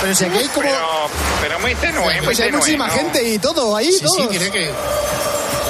[0.00, 0.68] Pero si aquí hay como.
[0.68, 1.08] Pero,
[1.46, 2.94] pero muy tenue, muy Pues hay muchísima ¿no?
[2.94, 4.30] gente y todo ahí, Sí, sí, todos.
[4.30, 4.70] diré que.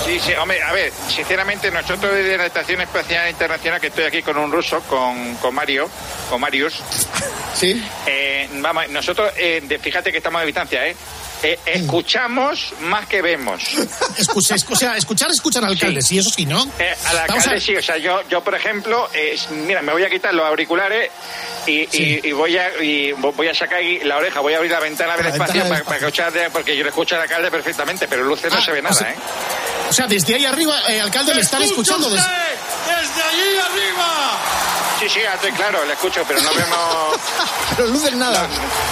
[0.05, 4.23] Sí, sí, hombre, a ver, sinceramente nosotros desde la Estación Espacial Internacional, que estoy aquí
[4.23, 5.89] con un ruso, con, con Mario,
[6.31, 6.75] con Marius,
[7.59, 7.83] Sí.
[8.07, 10.95] eh, vamos, nosotros, eh, de- fíjate que estamos a distancia, ¿eh?
[11.47, 13.63] Eh, escuchamos más que vemos.
[14.19, 16.65] Escucha, escu- o sea, escuchar, escuchar al alcalde, sí, eso sí, ¿no?
[16.79, 20.05] Eh, al a- alcalde sí, o sea, yo, yo por ejemplo, eh, mira, me voy
[20.05, 21.11] a quitar los auriculares
[21.67, 22.21] y, Sí.
[22.25, 24.81] y, y voy a y voy a sacar ahí la oreja, voy a abrir la
[24.81, 27.23] ventana del La espacio ventana para, del para escuchar, de- porque yo le escucho al
[27.23, 29.17] alcalde perfectamente, pero luces no Ah, se ve o nada, sea, ¿eh?
[29.91, 32.09] O sea, desde ahí arriba, eh, alcalde, le están escuchando.
[32.09, 34.39] ¡Escucha des- desde allí arriba!
[35.01, 37.17] Sí, sí, estoy claro, le escucho, pero no vemos
[37.77, 38.47] Pero luces nada.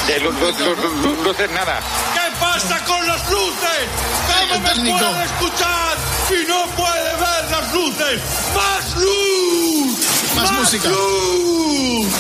[0.07, 1.81] de lu- lu- lu- lu- luces nada.
[2.13, 3.83] ¿Qué pasa con las luces?
[4.27, 4.99] ¿Cómo me técnico.
[4.99, 5.97] puede escuchar
[6.31, 8.21] y no puede ver las luces?
[8.55, 9.99] ¡Más luz!
[10.35, 10.89] Más música.
[10.89, 12.13] luz!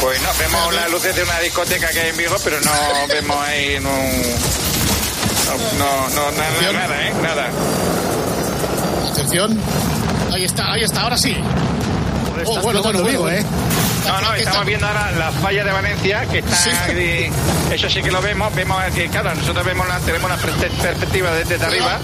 [0.00, 2.72] Pues no, vemos las luces de una discoteca que hay en Vigo, pero no
[3.08, 4.22] vemos ahí en un...
[5.46, 7.12] No, no, no, nada, nada, ¿eh?
[7.22, 7.50] Nada.
[9.10, 9.58] Atención.
[10.32, 11.36] Ahí está, ahí está, ahora sí.
[12.46, 13.44] Oh, bueno, bueno, bueno, ¿eh?
[14.06, 17.30] No, no, estamos viendo ahora la falla de Valencia, que está ahí,
[17.72, 21.64] eso sí que lo vemos, vemos que, claro, nosotros vemos la- tenemos una perspectiva desde
[21.64, 21.98] arriba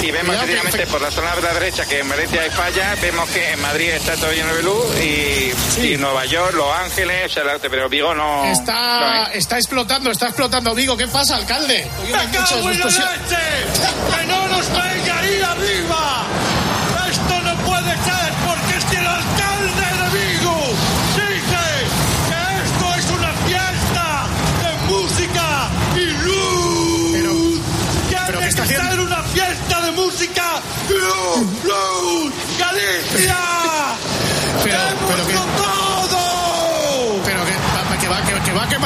[0.00, 3.28] y vemos efectivamente por la zona de la derecha que en Valencia hay falla, vemos
[3.28, 5.52] que en Madrid está todo lleno de luz y,
[5.86, 8.44] y Nueva York, Los Ángeles, o sea, la- pero Vigo no...
[8.46, 10.96] Está, no, está explotando, está explotando Vigo.
[10.96, 11.86] ¿Qué pasa, alcalde?
[12.02, 13.18] Hoy ¡Me muchas cago en la discusiones.
[13.28, 13.36] leche!
[14.20, 15.42] ¡Que no nos venga ahí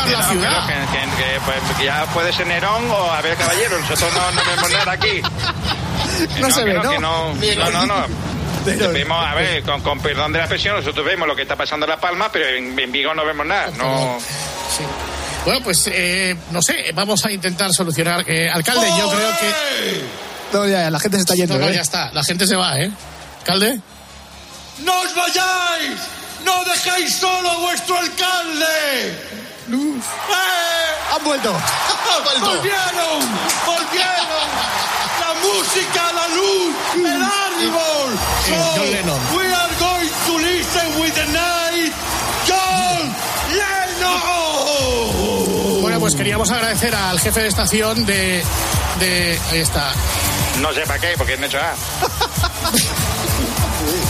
[0.06, 0.66] que, la No, ciudad.
[0.66, 4.70] que, que- que, pues, ya puede ser Nerón o Abel Caballero, nosotros no, no vemos
[4.72, 5.22] nada aquí.
[6.40, 6.90] No se ve, ¿no?
[6.90, 8.06] que no, no, no, no.
[8.64, 11.54] Pero- Vemos, a ver, con, con perdón de la expresión, nosotros vemos lo que está
[11.54, 13.70] pasando en La Palma, pero en, en Vigo no vemos nada.
[13.76, 14.18] No,
[14.76, 14.82] Sí.
[15.44, 18.24] Bueno, pues eh, no sé, vamos a intentar solucionar.
[18.28, 20.02] Eh, alcalde, yo creo que.
[20.52, 21.54] No, ya, la gente se está yendo.
[21.54, 21.74] No, no, ¿eh?
[21.74, 22.90] ya está, la gente se va, ¿eh?
[23.38, 23.78] Alcalde.
[24.84, 26.00] ¡No os vayáis!
[26.44, 29.45] ¡No dejéis solo a vuestro alcalde!
[29.68, 30.00] ¡Eh!
[31.16, 31.52] Han vuelto.
[32.40, 33.20] ¡Volvieron!
[33.66, 34.46] ¡Volvieron!
[35.20, 38.18] ¡La música, la luz, el árbol!
[38.46, 39.20] John Lennon.
[39.36, 41.92] we are going to listen with the night,
[42.46, 43.14] John
[43.56, 44.22] Lennon!
[45.82, 48.44] Bueno, pues queríamos agradecer al jefe de estación de.
[49.00, 49.92] de ahí está.
[50.60, 51.76] no sé para qué, porque no he hecho nada.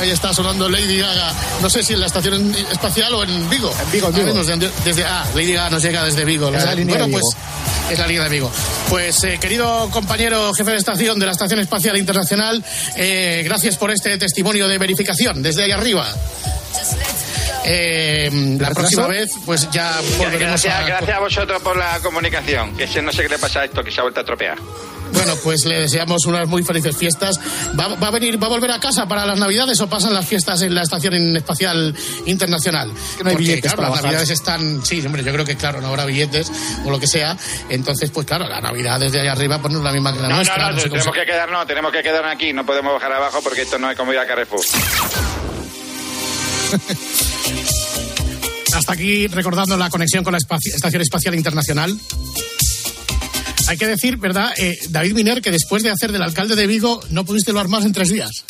[0.00, 1.32] Ahí está sonando Lady Gaga.
[1.62, 3.72] No sé si en la estación espacial o en Vigo.
[3.82, 4.28] En Vigo, en Vigo.
[4.30, 6.48] Ah, desde, desde- ah, Lady Gaga nos llega desde Vigo.
[6.54, 7.36] Es la línea bueno, de pues
[7.90, 8.50] es la línea de Vigo.
[8.90, 12.62] Pues eh, querido compañero jefe de estación de la Estación Espacial Internacional,
[12.96, 16.06] eh, gracias por este testimonio de verificación desde ahí arriba.
[17.64, 20.82] Eh, la próxima vez, pues ya volveremos Gracias, a.
[20.86, 23.90] gracias a vosotros por la comunicación, que no sé qué le pasa a esto, que
[23.90, 24.58] se ha vuelto a tropear.
[25.12, 27.38] Bueno, pues le deseamos unas muy felices fiestas.
[27.78, 30.26] ¿Va, va a venir, va a volver a casa para las Navidades o pasan las
[30.26, 31.94] fiestas en la Estación Espacial
[32.26, 32.92] Internacional?
[33.16, 34.04] que no hay Porque, billetes claro, para las bajar.
[34.04, 36.50] Navidades están, sí, hombre, yo creo que claro, no habrá billetes
[36.84, 37.36] o lo que sea.
[37.68, 40.28] Entonces, pues claro, la Navidad desde allá arriba pues no es la misma que la
[40.28, 40.56] No, no, nuestra.
[40.70, 43.40] no, no sé cómo tenemos que quedarnos, tenemos que quedarnos aquí, no podemos bajar abajo
[43.42, 44.60] porque esto no es como ir a Carrefour.
[48.74, 51.96] Hasta aquí recordando la conexión con la Estación Espacial Internacional.
[53.68, 57.00] Hay que decir, ¿verdad, eh, David Miner, que después de hacer del alcalde de Vigo
[57.10, 58.44] no pudiste lo más en tres días?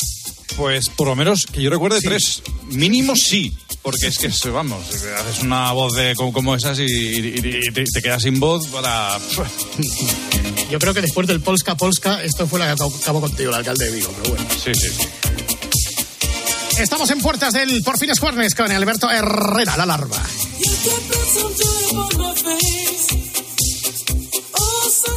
[0.55, 2.41] Pues por lo menos que yo recuerde tres.
[2.69, 3.55] Mínimo sí.
[3.81, 7.83] Porque es que, vamos, haces una voz de como, como esas y, y- y te,
[7.85, 9.17] te quedas sin voz para...
[10.71, 13.55] Yo creo que después del Polska Polska, esto fue la que acabó- acabó contigo, el
[13.55, 14.49] alcalde de Vigo, pero bueno.
[14.61, 15.07] Sí, sí, sí.
[16.81, 20.21] Estamos en puertas del Por Fines Juernes con Alberto Herrera, la larva.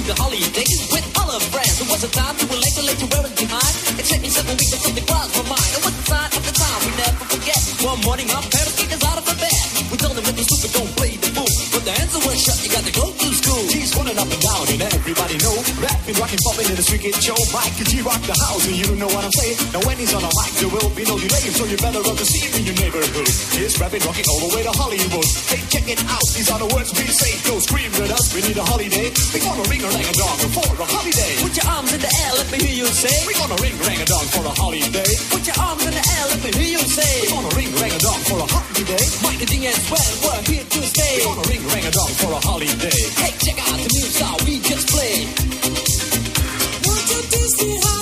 [0.00, 1.80] when we holiday with all our friends.
[1.80, 3.74] It was a time to relate to let you wear it behind.
[4.00, 5.70] It took me several weeks to something crossed my mind.
[5.76, 7.60] It was the sign of the time we never forget.
[7.84, 9.60] One morning our parents kicked us out of the bed.
[9.92, 11.52] We told them that the stupid don't play the fool.
[11.74, 13.62] But the answer was shut, you got to go to school.
[13.68, 15.56] G's running up and down and everybody know.
[15.82, 17.36] Rapping, rocking, popping in the street kid show.
[17.52, 19.56] Mike and G rock the house and you don't know what I'm saying.
[19.74, 21.44] Now when he's on a mic there will be no delay.
[21.52, 23.28] So you better run the scene in your neighborhood.
[23.52, 25.28] He's rapping, rocking all the way to Hollywood.
[25.80, 26.24] Check it out.
[26.36, 27.32] These are the words we say.
[27.48, 28.34] Go scream with us.
[28.34, 29.08] We need a holiday.
[29.32, 31.32] We gonna ring a rang a dong for a holiday.
[31.40, 32.32] Put your arms in the air.
[32.36, 33.14] Let me hear you say.
[33.26, 35.10] We gonna ring rang a dong for a holiday.
[35.32, 36.24] Put your arms in the air.
[36.28, 37.12] Let me hear you say.
[37.22, 39.04] We gonna ring rang a dong for a holiday.
[39.24, 40.10] Mike the Ding as well.
[40.24, 41.14] We're here to stay.
[41.16, 43.00] We gonna ring rang a dong for a holiday.
[43.20, 45.26] Hey, check out the new style we just played.
[46.84, 48.00] Want you to see how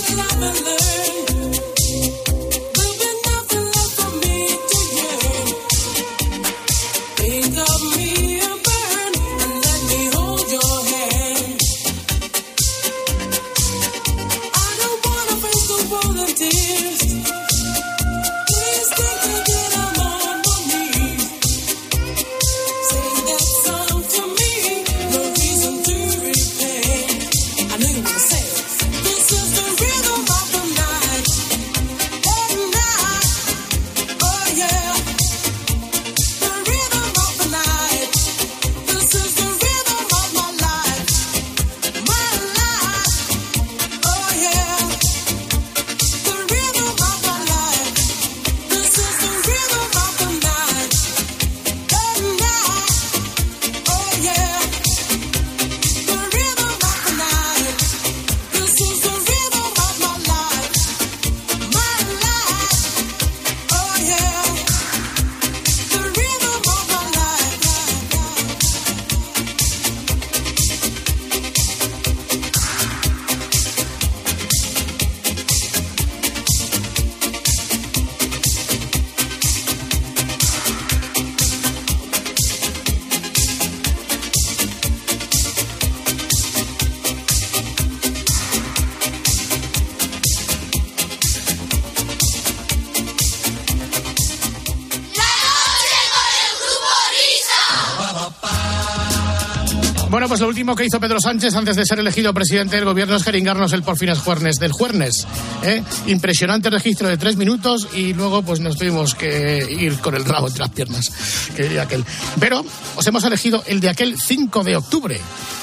[100.40, 103.72] lo último que hizo Pedro Sánchez antes de ser elegido presidente del gobierno es jeringarnos
[103.72, 105.26] el por fines juernes del juernes.
[105.62, 105.82] ¿eh?
[106.06, 110.48] Impresionante registro de tres minutos y luego pues nos tuvimos que ir con el rabo
[110.48, 111.10] entre las piernas,
[111.56, 112.04] que aquel.
[112.38, 112.64] Pero
[112.96, 115.20] os hemos elegido el de aquel 5 de octubre.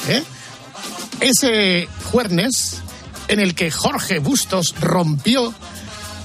[0.10, 0.24] ¿eh?
[1.20, 2.78] Ese juernes
[3.28, 5.54] en el que Jorge Bustos rompió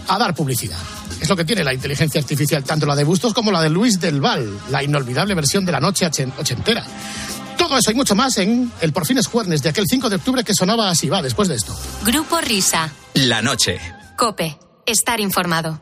[0.08, 0.78] a dar publicidad.
[1.20, 4.00] Es lo que tiene la inteligencia artificial, tanto la de Bustos como la de Luis
[4.00, 6.84] del Val, la inolvidable versión de la noche ochen- ochentera.
[7.60, 10.42] Todo eso y mucho más en el Por fines Juernes de aquel 5 de octubre
[10.42, 11.10] que sonaba así.
[11.10, 11.78] Va, después de esto.
[12.06, 12.90] Grupo Risa.
[13.12, 13.78] La noche.
[14.16, 14.58] Cope.
[14.86, 15.78] Estar informado.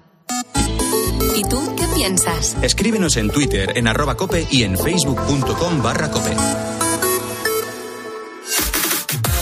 [1.37, 2.57] ¿Y tú qué piensas?
[2.63, 6.35] Escríbenos en Twitter en arroba cope y en facebook.com barra cope.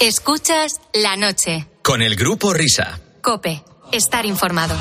[0.00, 1.66] Escuchas La Noche.
[1.82, 3.00] Con el grupo Risa.
[3.22, 3.62] Cope.
[3.92, 4.74] Estar informado.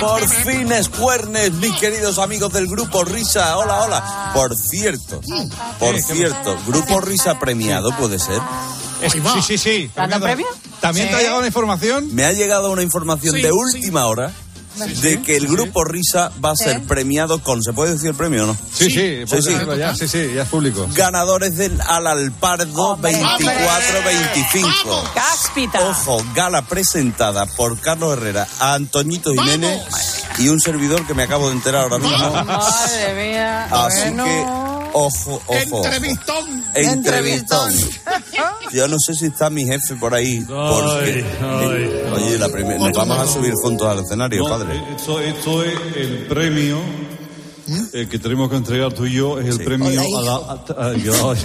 [0.00, 3.56] Por fin es jueves, mis queridos amigos del Grupo Risa.
[3.58, 4.30] Hola, hola.
[4.34, 5.20] Por cierto,
[5.78, 8.40] por cierto, Grupo Risa premiado puede ser.
[9.10, 9.90] Sí, sí, sí.
[9.94, 10.48] ¿Tanta También-
[10.80, 12.14] ¿También te ha llegado una información?
[12.14, 14.32] Me ha llegado una información de última hora
[14.78, 18.44] de que el Grupo Risa va a ser premiado con, ¿se puede decir el premio
[18.44, 18.56] o no?
[18.72, 19.54] Sí, sí, sí.
[19.78, 20.86] ya, sí, sí, ya es público.
[20.94, 25.12] Ganadores del Alalpardo 24-25.
[25.14, 25.80] ¡Cáspita!
[25.88, 29.80] Ojo, gala presentada por Carlos Herrera, a Antoñito Jiménez
[30.38, 32.44] y un servidor que me acabo de enterar ahora mismo.
[32.44, 33.68] Madre mía.
[33.70, 34.24] Así bueno.
[34.24, 35.84] que, ojo, ojo.
[35.84, 36.64] Entrevistón.
[36.74, 37.72] Entrevistón.
[38.72, 40.40] Yo no sé si está mi jefe por ahí.
[40.46, 41.24] Porque,
[42.12, 44.76] oye, la primera, nos vamos a subir juntos al escenario, No, padre.
[44.76, 46.78] eh, Esto, esto es el premio
[47.92, 50.90] eh, que tenemos que entregar tú y yo, es el premio Hola, a, la- a-
[50.90, 51.34] a- yo-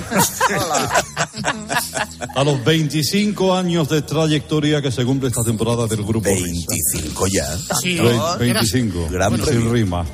[2.36, 7.58] a los 25 años de trayectoria que se cumple esta temporada del grupo 25 ya.
[7.82, 9.08] Sí, Ve- 25.
[9.12, 9.72] Gran premio.
[9.72, 10.06] rima.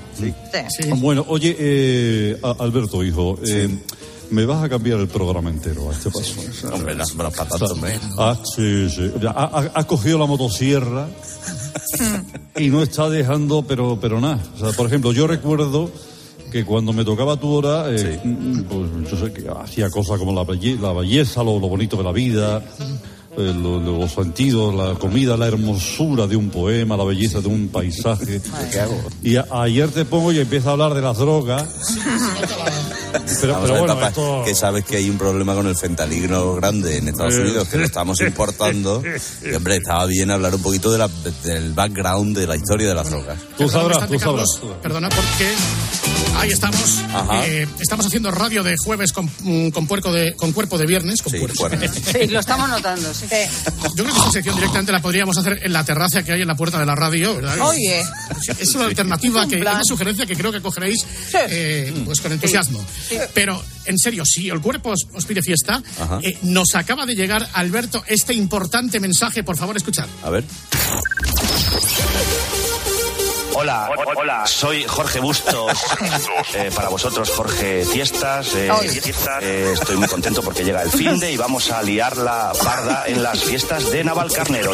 [0.98, 3.70] Bueno, oye, eh, Alberto, hijo, eh,
[4.32, 6.36] me vas a cambiar el programa entero a este paso.
[6.74, 8.00] Hombre, las patatas, hombre.
[8.18, 9.12] Ah, sí, sí.
[9.28, 11.08] Ha, ha- ha cogido la motosierra
[12.58, 14.40] y no está dejando, pero, pero nada.
[14.56, 15.90] O sea, por ejemplo, yo recuerdo
[16.52, 18.20] que cuando me tocaba tu hora, eh,
[18.70, 22.04] pues yo sé que hacía cosas como la, belle- la belleza, lo, lo bonito de
[22.04, 22.64] la vida,
[23.38, 27.48] eh, lo- lo- los sentidos, la comida, la hermosura de un poema, la belleza de
[27.50, 28.42] un paisaje.
[28.72, 29.00] ¿Qué hago?
[29.22, 31.68] Y a- ayer te pongo y empieza a hablar de las drogas.
[33.42, 35.68] Pero, Vamos pero a ver, bueno, papá, esto- que sabes que hay un problema con
[35.68, 37.42] el fentanilo grande en Estados Eh.
[37.42, 39.02] Unidos, que lo estamos importando.
[39.44, 41.10] Y, hombre, estaba bien hablar un poquito de la-
[41.44, 43.38] del background de la historia de las drogas.
[43.58, 44.48] Tú sabrás, tú sabrás.
[44.82, 45.54] Perdona, porque
[46.40, 47.00] ahí estamos.
[47.14, 47.46] Ajá.
[47.46, 51.22] Eh, estamos haciendo radio de jueves con, mm, con, puerco de, con cuerpo de viernes.
[51.22, 51.70] Con puerco.
[52.10, 53.26] Sí, lo estamos notando, sí.
[53.96, 56.48] Yo creo que esa sección directamente la podríamos hacer en la terraza que hay en
[56.48, 57.60] la puerta de la radio, ¿verdad?
[57.62, 58.04] Oye.
[58.60, 62.84] Es una alternativa, Un que, una sugerencia que creo que cogeréis eh, pues con entusiasmo.
[63.34, 65.82] Pero, en serio, si el cuerpo os, os pide fiesta,
[66.22, 69.44] eh, nos acaba de llegar, Alberto, este importante mensaje.
[69.44, 70.08] Por favor, escuchad.
[70.24, 70.44] A ver.
[73.62, 75.74] Hola, ho- hola, soy Jorge Bustos.
[76.54, 78.56] Eh, para vosotros, Jorge Fiestas.
[78.56, 78.70] eh,
[79.42, 83.04] eh, estoy muy contento porque llega el fin de y vamos a liar la parda
[83.08, 84.72] en las fiestas de Navalcarnero.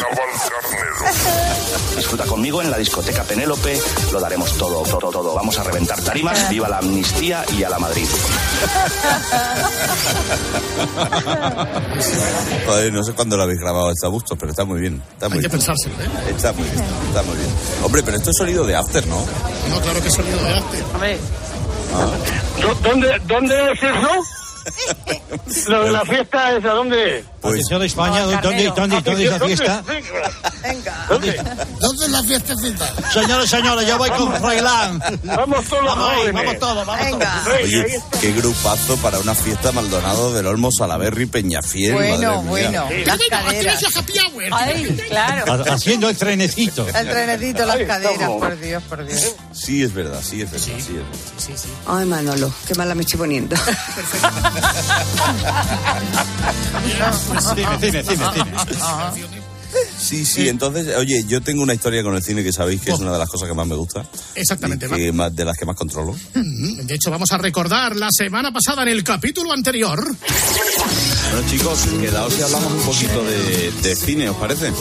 [1.96, 3.80] Disfruta conmigo en la discoteca Penélope,
[4.12, 5.34] lo daremos todo, todo, todo.
[5.34, 8.06] Vamos a reventar tarimas, viva la amnistía y a la Madrid.
[12.66, 15.02] Joder, no sé cuándo lo habéis grabado está Bustos, pero está muy bien.
[15.12, 16.08] Está muy Hay que pensárselo, ¿eh?
[16.34, 17.48] Está muy bien, está muy bien.
[17.82, 19.24] Hombre, pero esto es sonido de after, ¿no?
[19.70, 20.84] No, claro que es sonido de arte.
[22.82, 24.10] ¿Dónde, ¿Dónde es eso?
[25.70, 26.62] Lo de la fiesta es
[27.46, 27.58] dónde?
[27.60, 29.82] Atención España, ¿dónde, dónde, dónde es la fiesta?
[31.08, 31.42] ¿Dónde?
[31.80, 32.92] ¿Dónde es la fiestecita?
[33.12, 34.98] Señores, señores, yo voy con Froilán.
[35.24, 37.58] Vamos todos Vamos ahí, vamos todos, vamos todos.
[37.62, 41.92] Oye, qué grupazo para una fiesta Maldonado del Olmo, Salaberry, Peñafiel.
[41.94, 42.82] Bueno, madre mía.
[42.82, 43.04] bueno.
[43.06, 43.84] Las Venga, caderas.
[44.52, 45.52] Ay, claro.
[45.52, 46.86] Ha- Haciendo el trenecito.
[46.88, 49.34] El trenecito, las Ahí caderas, por Dios, por Dios.
[49.52, 51.06] Sí, es verdad, sí, es verdad, sí, es verdad.
[51.86, 53.56] Ay, Manolo, qué mala me estoy poniendo.
[56.80, 59.46] Cine, cine, cine, cine.
[59.98, 62.98] Sí, sí, entonces, oye, yo tengo una historia con el cine que sabéis que es
[62.98, 64.06] una de las cosas que más me gusta.
[64.34, 64.86] Exactamente.
[64.86, 66.14] y que más, de las que más controlo.
[66.34, 70.02] De hecho, vamos a recordar la semana pasada en el capítulo anterior.
[70.02, 74.72] Bueno, chicos, quedaos y hablamos un poquito de, de cine, ¿os parece?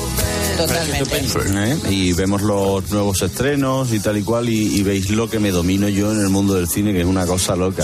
[0.58, 1.18] Totalmente.
[1.18, 1.78] ¿Eh?
[1.89, 5.51] Y vemos los nuevos estrenos y tal y cual, y, y veis lo que me
[5.51, 7.84] domino yo en el mundo del cine, que es una cosa loca.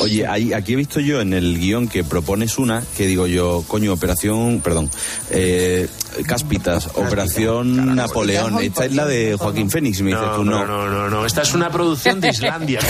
[0.00, 3.64] Oye, ahí, aquí he visto yo en el guion que propones una, que digo yo,
[3.66, 4.90] coño, operación, perdón,
[5.30, 5.88] eh,
[6.26, 8.58] Cáspitas, operación Napoleón.
[8.62, 10.86] Esta es la de Joaquín Fénix, me dices No, tú no, no.
[10.86, 11.26] no, no, no.
[11.26, 12.80] Esta es una producción de Islandia.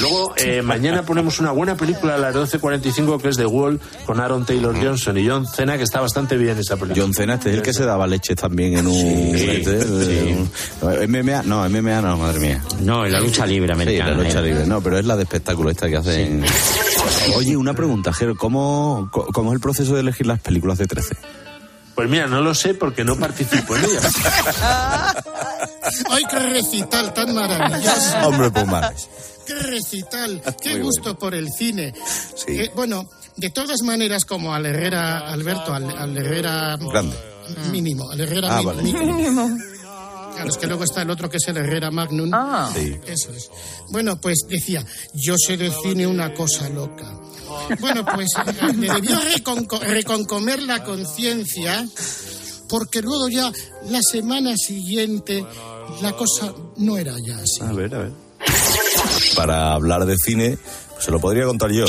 [0.00, 4.20] Luego, eh, mañana ponemos una buena película a las 12.45 que es The Wall con
[4.20, 7.02] Aaron Taylor Johnson y John Cena, que está bastante bien esa película.
[7.02, 8.92] John Cena, este es el que se daba leches también en un...
[8.94, 12.62] Sí, eh, un- MMA, no, MMA no, madre mía.
[12.80, 14.10] No, en la lucha libre americana.
[14.10, 14.42] Sí, la lucha eh.
[14.42, 14.66] libre.
[14.66, 16.44] No, pero es la de espectáculo esta que hacen.
[17.36, 18.36] Oye, una pregunta, Jero.
[18.36, 21.16] ¿Cómo, ¿Cómo es el proceso de elegir las películas de 13?
[21.94, 24.00] Pues mira, no lo sé porque no participo en ella.
[26.10, 28.18] ¡Ay, qué recital tan maravilloso!
[28.24, 29.08] Hombre, pues más.
[29.46, 30.42] ¡Qué recital!
[30.62, 31.92] ¡Qué Muy gusto por el cine!
[32.46, 37.16] Eh, bueno, de todas maneras, como al Herrera, Alberto, al, al Herrera Grande.
[37.70, 38.82] Mínimo, al Herrera Ah, mi- vale.
[38.82, 39.48] mínimo.
[40.34, 42.30] Claro, es que luego está el otro que es el Herrera Magnum.
[42.74, 42.96] Sí.
[43.06, 43.50] Eso es.
[43.90, 44.84] Bueno, pues decía,
[45.14, 47.18] yo sé de cine una cosa loca.
[47.80, 51.86] Bueno, pues eh, me debió reconco- reconcomer la conciencia
[52.68, 53.52] porque luego ya
[53.90, 55.44] la semana siguiente
[56.00, 57.60] la cosa no era ya así.
[57.62, 58.12] A ver, a ver.
[59.36, 60.58] Para hablar de cine,
[61.00, 61.84] se lo podría contar yo.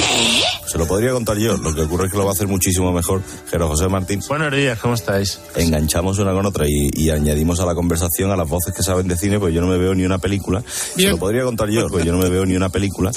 [0.66, 1.58] Se lo podría contar yo.
[1.58, 4.22] Lo que ocurre es que lo va a hacer muchísimo mejor Jero José Martín.
[4.28, 5.40] Buenos días, ¿cómo estáis?
[5.56, 9.08] Enganchamos una con otra y, y añadimos a la conversación a las voces que saben
[9.08, 10.64] de cine, pues yo no me veo ni una película.
[10.96, 13.12] Se lo podría contar yo, pues yo no me veo ni una película.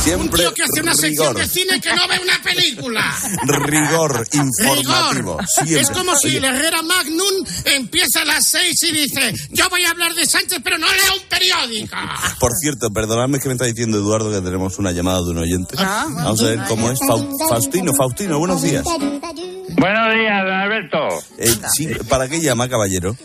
[0.00, 3.16] Un Siempre tío que hace una sección rigor, de cine que no ve una película.
[3.46, 5.12] rigor informativo.
[5.12, 5.46] Rigor.
[5.46, 5.80] Siempre.
[5.80, 9.90] Es como si el Herrera Magnum empieza a las seis y dice, yo voy a
[9.90, 11.96] hablar de Sánchez, pero no leo un periódico.
[12.40, 15.76] Por cierto, perdonadme que me está diciendo Eduardo que tenemos una llamada de un oyente.
[15.76, 16.98] Vamos a ver cómo es.
[17.00, 18.82] Fau- Faustino, Faustino, buenos días.
[18.84, 20.98] Buenos días, don Alberto.
[21.38, 23.16] Eh, sí, ¿Para qué llama, caballero?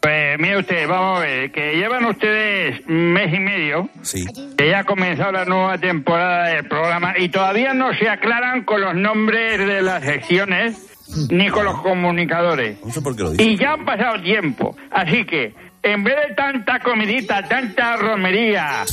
[0.00, 4.24] Pues mire usted, vamos a ver, que llevan ustedes mes y medio, Sí.
[4.56, 8.80] que ya ha comenzado la nueva temporada del programa y todavía no se aclaran con
[8.80, 10.76] los nombres de las secciones
[11.30, 12.78] ni con los comunicadores.
[12.84, 13.42] No sé por qué lo dice.
[13.42, 18.84] Y ya ha pasado tiempo, así que en vez de tanta comidita, tanta romería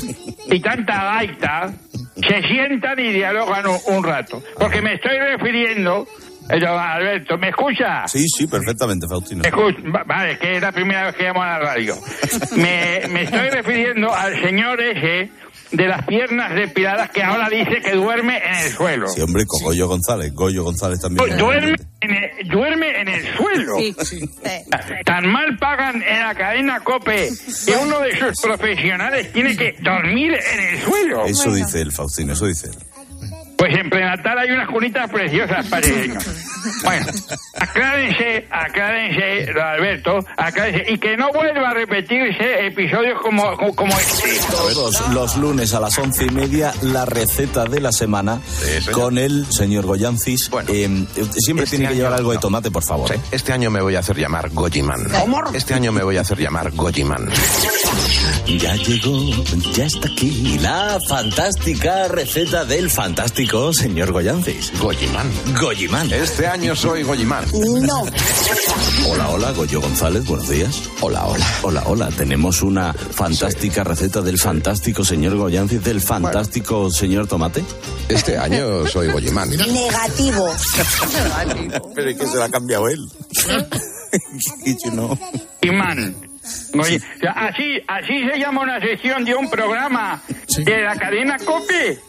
[0.48, 1.72] y tanta gaita,
[2.16, 4.42] se sientan y dialogan un, un rato.
[4.58, 6.08] Porque me estoy refiriendo,
[6.50, 8.08] Alberto, ¿me escucha?
[8.08, 9.44] Sí, sí, perfectamente, Faustino.
[9.44, 11.96] Escucha, va- vale, es que es la primera vez que llamo a la radio.
[12.56, 15.32] Me, me estoy refiriendo al señor ese
[15.72, 19.08] de las piernas depiladas que ahora dice que duerme en el suelo.
[19.08, 20.34] Sí, hombre, con Goyo González.
[20.34, 21.36] Goyo González también.
[21.38, 23.76] Duerme en el, duerme en el suelo.
[25.06, 27.30] Tan mal pagan en la cadena COPE
[27.66, 31.26] que uno de sus profesionales tiene que dormir en el suelo.
[31.26, 32.76] Eso dice el Faustino, eso dice él.
[33.58, 36.20] Pues en prenatal hay unas cunitas preciosas, padriño.
[36.84, 37.06] Bueno,
[37.60, 44.30] aclárense, aclárense, Alberto, aclárense, y que no vuelva a repetirse episodios como, como, este.
[44.50, 48.42] Todos los lunes a las once y media, la receta de la semana
[48.92, 50.50] con el señor Goyancis.
[50.68, 51.06] Eh,
[51.38, 53.10] siempre Este tiene que llevar algo de tomate, por favor.
[53.10, 55.08] Sí, este año me voy a hacer llamar Gojiman.
[55.54, 57.30] Este año me voy a hacer llamar Gojiman.
[58.48, 59.30] Ya llegó,
[59.74, 64.72] ya está aquí la fantástica receta del fantástico señor Goyancis.
[64.80, 65.32] Goyiman.
[65.60, 66.12] Goyiman.
[66.12, 67.46] Este año soy Goyiman.
[67.54, 68.04] No.
[69.08, 70.82] Hola, hola, Goyo González, buenos días.
[71.02, 71.46] Hola, hola.
[71.62, 77.64] Hola, hola, tenemos una fantástica receta del fantástico señor Goyancis, del fantástico señor Tomate.
[78.10, 79.50] Este año soy Goyiman.
[79.50, 80.52] Negativo.
[81.94, 83.08] Pero es que se la ha cambiado él.
[84.66, 85.20] Y si no.
[85.62, 86.16] Imán.
[86.74, 87.00] Oye,
[87.36, 90.22] así, así se llama una sección de un programa
[90.58, 92.00] de la cadena COPE.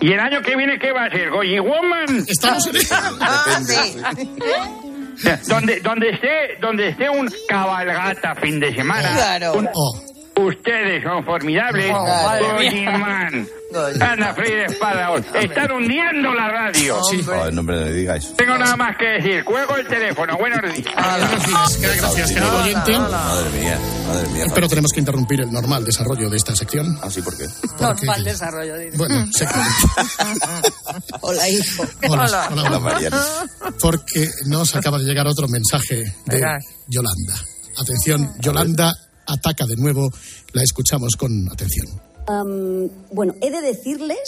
[0.00, 1.28] ¿Y el año que viene qué va a ser?
[1.30, 2.24] ¿Goyi Woman?
[2.28, 2.74] Estamos en
[5.48, 9.10] donde, donde esté, donde esté un cabalgata fin de semana.
[9.12, 9.54] Claro.
[9.54, 9.68] un-
[10.38, 11.90] Ustedes son formidables.
[11.92, 12.52] Oh, mía.
[12.54, 13.48] Goyiman.
[14.00, 15.16] Ana Freire Espada.
[15.34, 17.00] Están hundiendo la radio.
[17.02, 18.32] Joder, no me digáis.
[18.36, 19.44] Tengo nada más que decir.
[19.44, 20.38] Cuelgo el teléfono.
[20.38, 20.84] Buenos días.
[21.80, 22.98] Gracias, querido oyente.
[22.98, 24.44] Madre mía, madre mía.
[24.54, 26.98] Pero tenemos que interrumpir el normal desarrollo de esta sección.
[27.02, 27.20] ¿Ah, sí?
[27.20, 27.46] ¿Por qué?
[27.80, 28.74] Normal desarrollo.
[28.94, 29.44] Bueno, se
[31.20, 31.84] Hola, hijo.
[32.08, 32.78] Hola, hola, hola.
[32.78, 33.20] Mariana.
[33.80, 36.44] Porque nos acaba de llegar otro mensaje de.
[36.86, 37.34] Yolanda.
[37.76, 38.94] Atención, Yolanda
[39.28, 40.10] ataca de nuevo.
[40.52, 41.86] La escuchamos con atención.
[43.12, 44.18] Bueno, he de decirles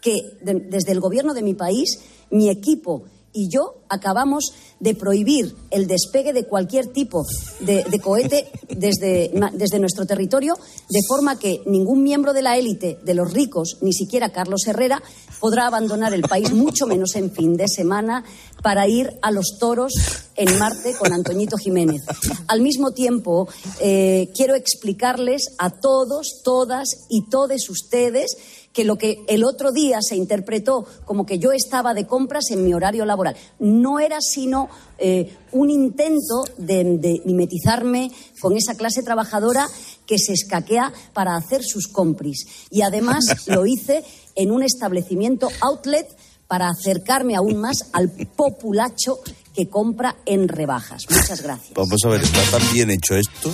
[0.00, 1.98] que de- desde el gobierno de mi país,
[2.30, 7.24] mi equipo y yo acabamos de prohibir el despegue de cualquier tipo
[7.60, 10.54] de, cohete desde, desde nuestro territorio,
[10.88, 15.02] de forma que ningún miembro de la élite, de los ricos, ni siquiera Carlos Herrera,
[15.40, 18.24] podrá abandonar el país, mucho menos en fin de semana,
[18.62, 19.92] para ir a los toros
[20.36, 22.02] en Marte con Antoñito Jiménez.
[22.46, 23.48] Al mismo tiempo,
[23.80, 28.36] eh, quiero explicarles a todos, todas y todes ustedes
[28.78, 32.64] que lo que el otro día se interpretó como que yo estaba de compras en
[32.64, 34.68] mi horario laboral no era sino
[34.98, 39.66] eh, un intento de, de mimetizarme con esa clase trabajadora
[40.06, 42.46] que se escaquea para hacer sus compris.
[42.70, 44.04] Y además lo hice
[44.36, 46.06] en un establecimiento outlet
[46.48, 49.18] para acercarme aún más al populacho
[49.54, 51.04] que compra en rebajas.
[51.10, 51.72] Muchas gracias.
[51.74, 53.52] Vamos a ver, está tan bien hecho esto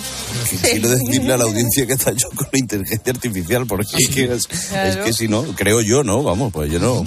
[0.50, 4.08] que quiero decirle a la audiencia que está hecho con la inteligencia artificial, porque es,
[4.14, 5.04] que es- Claro.
[5.04, 6.22] que si no, creo yo, ¿no?
[6.22, 7.04] Vamos, pues yo no.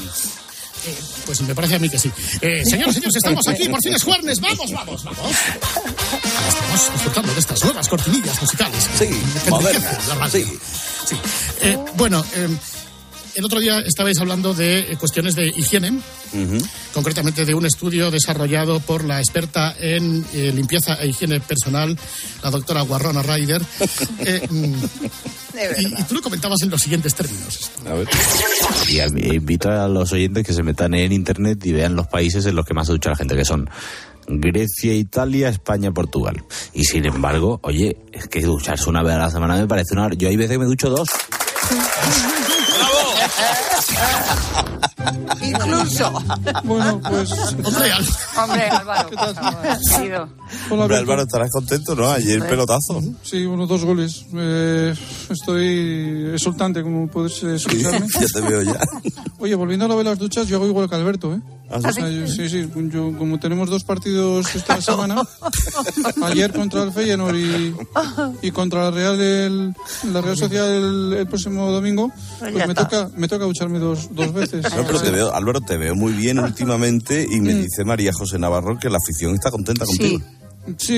[1.26, 2.10] Pues me parece a mí que sí.
[2.42, 4.40] Eh, señores, señores, estamos aquí, por fin es jueves.
[4.42, 5.32] Vamos, vamos, vamos.
[6.48, 8.90] Estamos disfrutando de estas nuevas cortinillas musicales.
[8.98, 9.06] Sí,
[9.44, 10.46] Que modernas, radio.
[11.06, 11.16] Sí.
[11.62, 12.48] Eh, bueno, eh,
[13.38, 16.00] el otro día estabais hablando de eh, cuestiones de higiene,
[16.94, 21.98] concretamente de un estudio desarrollado por la experta en eh, limpieza e higiene personal,
[22.44, 23.62] la doctora Guarrona Ryder.
[24.26, 24.74] Eh, mm,
[25.80, 27.72] y, y tú lo comentabas en los siguientes términos.
[27.88, 28.08] A ver.
[28.90, 32.46] Y a- invito a los oyentes que se metan en internet y vean los países
[32.46, 33.70] en los que más se ducha la gente, que son
[34.28, 36.44] Grecia, Italia, España, Portugal.
[36.74, 40.10] Y sin embargo, oye, es que ducharse una vez a la semana me parece una...
[40.14, 41.08] Yo hay veces que me ducho dos.
[45.42, 46.12] Incluso.
[46.64, 47.32] Bueno, pues.
[47.32, 47.92] Hombre,
[48.38, 49.10] Hombre, Álvaro.
[49.90, 50.30] Querido.
[50.70, 52.10] Hola, Álvaro, estarás contento, ¿no?
[52.10, 53.02] Ayer pelotazo.
[53.24, 54.26] Sí, bueno, dos goles.
[54.34, 54.94] Eh,
[55.30, 58.08] estoy exultante, como puedes escucharme.
[58.20, 58.80] ya te veo ya.
[59.40, 61.42] Oye, volviendo a lo de las duchas, yo hago igual que Alberto, ¿eh?
[61.70, 62.70] ¿Ah, sí, sí.
[62.90, 65.22] Yo, como tenemos dos partidos esta semana,
[66.24, 67.76] ayer contra el Feyenoord y,
[68.42, 69.74] y contra la Real, el-
[70.14, 74.10] la Real Sociedad el, el próximo domingo, Pues pues me toca, me toca ducharme dos,
[74.14, 74.64] dos veces.
[74.76, 77.62] No, pero te veo, Álvaro, te veo muy bien últimamente y me Mm.
[77.64, 80.20] dice María José Navarro que la afición está contenta contigo.
[80.20, 80.24] Sí,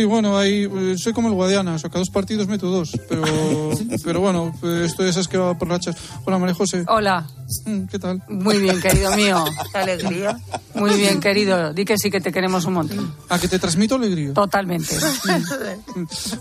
[0.05, 3.23] bueno, ahí eh, soy como el Guadiana, o sea, cada dos partidos meto dos, pero,
[4.03, 5.95] pero bueno, pues esto es que va por rachas.
[6.25, 6.83] Hola, María José.
[6.87, 7.27] Hola.
[7.65, 8.21] Mm, ¿Qué tal?
[8.27, 9.43] Muy bien, querido mío.
[9.71, 10.39] Qué alegría.
[10.75, 11.73] Muy bien, querido.
[11.73, 13.13] Di que sí que te queremos un montón.
[13.29, 14.33] ¿A que te transmito alegría?
[14.33, 14.95] Totalmente.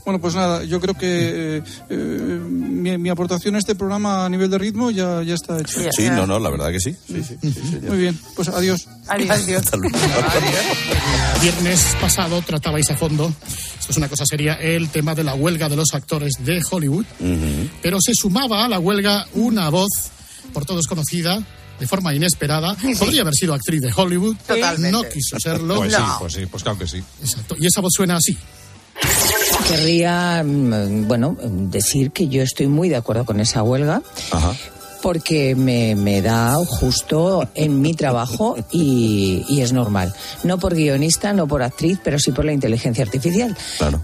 [0.05, 4.29] Bueno, pues nada, yo creo que eh, eh, mi, mi aportación a este programa a
[4.29, 5.91] nivel de ritmo ya, ya está hecha.
[5.93, 6.97] Sí, no, no, la verdad que sí.
[7.07, 7.81] sí, sí, sí.
[7.87, 8.89] Muy bien, pues adiós.
[9.09, 9.45] Adiós.
[11.41, 15.69] Viernes pasado tratabais a fondo, esto es una cosa seria, el tema de la huelga
[15.69, 17.05] de los actores de Hollywood,
[17.83, 19.89] pero se sumaba a la huelga una voz
[20.53, 21.43] por todos conocida,
[21.79, 22.77] de forma inesperada.
[22.99, 24.91] Podría haber sido actriz de Hollywood, Totalmente.
[24.93, 25.77] no quiso serlo.
[25.77, 27.03] Pues sí, pues sí, pues claro que sí.
[27.21, 27.57] Exacto.
[27.59, 28.37] Y esa voz suena así.
[29.69, 34.03] Querría, mm, bueno, decir que yo estoy muy de acuerdo con esa huelga.
[35.03, 40.13] Porque me, me da justo en mi trabajo y, y es normal.
[40.45, 43.57] No por guionista, no por actriz, pero sí por la inteligencia artificial.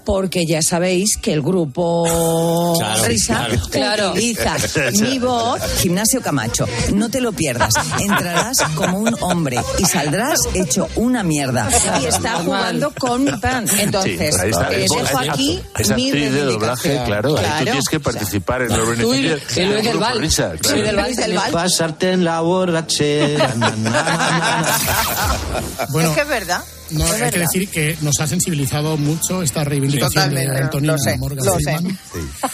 [0.04, 4.10] Porque ya sabéis que el grupo Claro, Risa claro.
[4.12, 4.56] utiliza
[5.00, 5.60] mi voz.
[5.80, 7.74] Gimnasio Camacho, no te lo pierdas.
[8.00, 11.68] Entrarás como un hombre y saldrás hecho una mierda.
[12.02, 13.66] Y está jugando con mi pan.
[13.78, 17.30] Entonces, Sí, eh, Es- dejo es- aquí es mi actriz de doblaje, claro.
[17.30, 17.64] Ahí tú Claro.
[17.64, 20.18] tienes que participar en los Tú y- beneficios y Luis del Grupo Val.
[20.20, 20.83] Risa, Luis claro.
[20.84, 21.52] Del del.
[21.52, 23.54] Pasarte en la borrachera.
[23.56, 25.86] na, na, na, na.
[25.90, 26.62] Bueno, es que es verdad.
[26.90, 30.98] No, es hay que decir que nos ha sensibilizado mucho esta reivindicación de Antonio lo
[30.98, 31.60] sé, Morgan lo sé.
[31.60, 31.98] Freeman.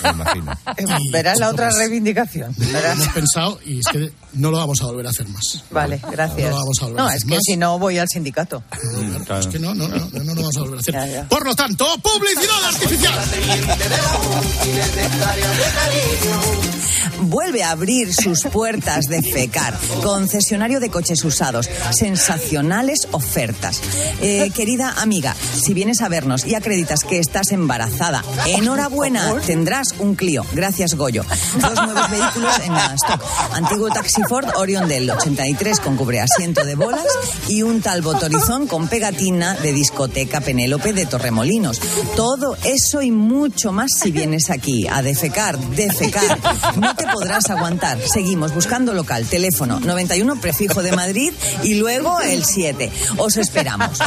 [0.03, 0.59] me imagino.
[1.01, 2.55] Y, Verás la otra pues, reivindicación.
[2.57, 2.95] Lo Verás.
[2.95, 5.65] hemos pensado y es que no lo vamos a volver a hacer más.
[5.71, 6.51] Vale, gracias.
[6.51, 7.41] No lo vamos a volver a No, hacer es que más.
[7.45, 8.63] si no voy al sindicato.
[9.39, 11.25] Es que no, no, no, no, no lo vamos a volver a hacer.
[11.29, 13.15] Por lo tanto, publicidad artificial.
[17.23, 21.69] Vuelve a abrir sus puertas de FECAR, concesionario de coches usados.
[21.93, 23.81] Sensacionales ofertas.
[24.23, 30.15] Eh, querida amiga, si vienes a vernos y acreditas que estás embarazada, enhorabuena, tendrás un
[30.15, 30.45] Clio.
[30.53, 31.25] Gracias, Goyo.
[31.61, 33.23] Dos nuevos vehículos en stock.
[33.55, 37.07] Antiguo taxi Ford Orion del 83 con cubreasiento de bolas
[37.49, 41.81] y un Talbot Horizon con pegatina de discoteca Penélope de Torremolinos.
[42.17, 46.39] Todo eso y mucho más si vienes aquí a defecar, defecar.
[46.77, 47.99] No te podrás aguantar.
[48.07, 52.91] Seguimos buscando local, teléfono 91 prefijo de Madrid y luego el 7.
[53.19, 53.99] Os esperamos.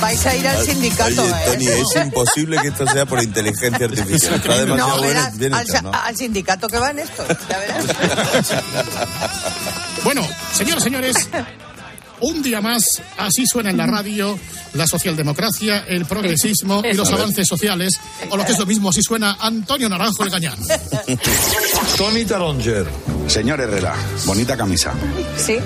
[0.00, 1.44] Vais a ir al sindicato, Oye, ¿eh?
[1.52, 4.34] Tony, es imposible que esto sea por inteligencia artificial.
[4.34, 5.90] Está demasiado No, verás, bien al, hecho, sa- ¿no?
[5.92, 7.84] al sindicato que van estos, ya verás.
[10.04, 11.28] Bueno, señores, señores,
[12.20, 12.84] un día más,
[13.18, 14.38] así suena en la radio
[14.74, 17.98] la socialdemocracia, el progresismo y los avances sociales,
[18.30, 20.56] o lo que es lo mismo, así suena Antonio Naranjo el Gañán.
[21.96, 22.86] Tony Taronger.
[23.26, 23.94] Señor Herrera,
[24.24, 24.94] bonita camisa.
[25.36, 25.58] Sí.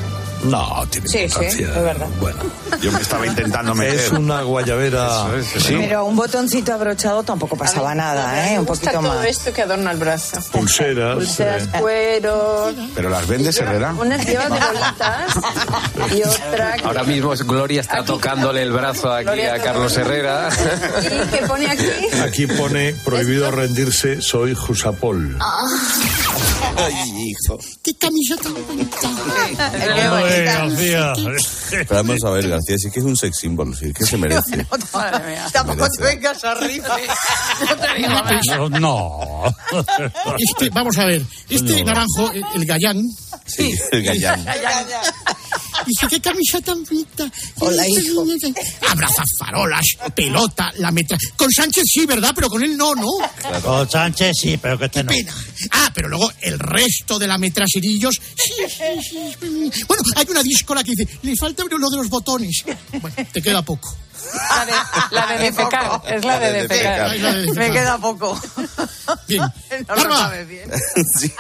[0.45, 1.69] No, tiene Sí, sí, importancia.
[1.69, 2.07] es verdad.
[2.21, 2.39] Bueno.
[2.81, 3.95] Yo me estaba intentando meter.
[3.95, 5.27] Es una guayabera.
[5.43, 5.77] Sí.
[5.79, 8.59] Pero un botoncito abrochado tampoco pasaba nada, ¿eh?
[8.59, 9.27] Un poquito todo más.
[9.27, 10.41] esto que adorna el brazo.
[10.53, 11.15] Pulseras.
[11.15, 11.79] Pulseras, eh.
[11.81, 12.75] cueros.
[12.95, 13.95] ¿Pero las vendes, Herrera?
[13.99, 19.25] Unas lleva de bolitas y otra que, Ahora mismo Gloria está tocándole el brazo aquí
[19.25, 20.49] Gloria a Carlos Herrera.
[21.05, 21.87] y que pone aquí.
[22.23, 25.39] Aquí pone prohibido rendirse, soy Jusapol.
[26.77, 26.95] Ay,
[27.29, 27.59] hijo.
[27.83, 28.97] ¡Qué camisa tan bonita!
[30.17, 31.13] Ay, García.
[31.71, 34.65] Pero vamos a ver, García, sí que es un sex symbol, sí que se merece.
[35.53, 35.99] Tampoco Merece.
[35.99, 36.97] te vengas arriba.
[38.47, 39.45] No, no.
[40.39, 41.85] Es que, vamos a ver, este No.
[41.87, 43.03] naranjo, el, el Gallán,
[43.47, 44.45] Sí, el gallán.
[45.87, 47.31] Dice, qué camisa tan bonita.
[47.59, 48.25] Hola, hijo.
[48.89, 51.19] Abraza farolas, pelota, la metra.
[51.37, 52.33] Con Sánchez sí, ¿verdad?
[52.35, 53.09] Pero con él no, ¿no?
[53.63, 55.13] Con Sánchez sí, pero que este no.
[55.13, 55.35] Pena.
[55.71, 58.21] Ah, pero luego el resto de la metraserillos.
[58.37, 59.85] Sí, sí, sí.
[59.87, 62.65] Bueno, hay una díscola que dice, le falta uno de los botones.
[63.01, 63.97] Bueno, te queda poco.
[64.57, 64.73] La de,
[65.11, 66.03] la de defecar.
[66.07, 67.11] Es la de defecar.
[67.11, 67.69] Ay, la de defecar.
[67.69, 68.41] Me queda poco.
[69.29, 69.43] Bien.
[69.89, 70.71] No lo Larva, sabes bien.
[71.19, 71.33] Sí.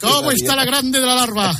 [0.00, 1.52] ¿cómo está la grande de la larva?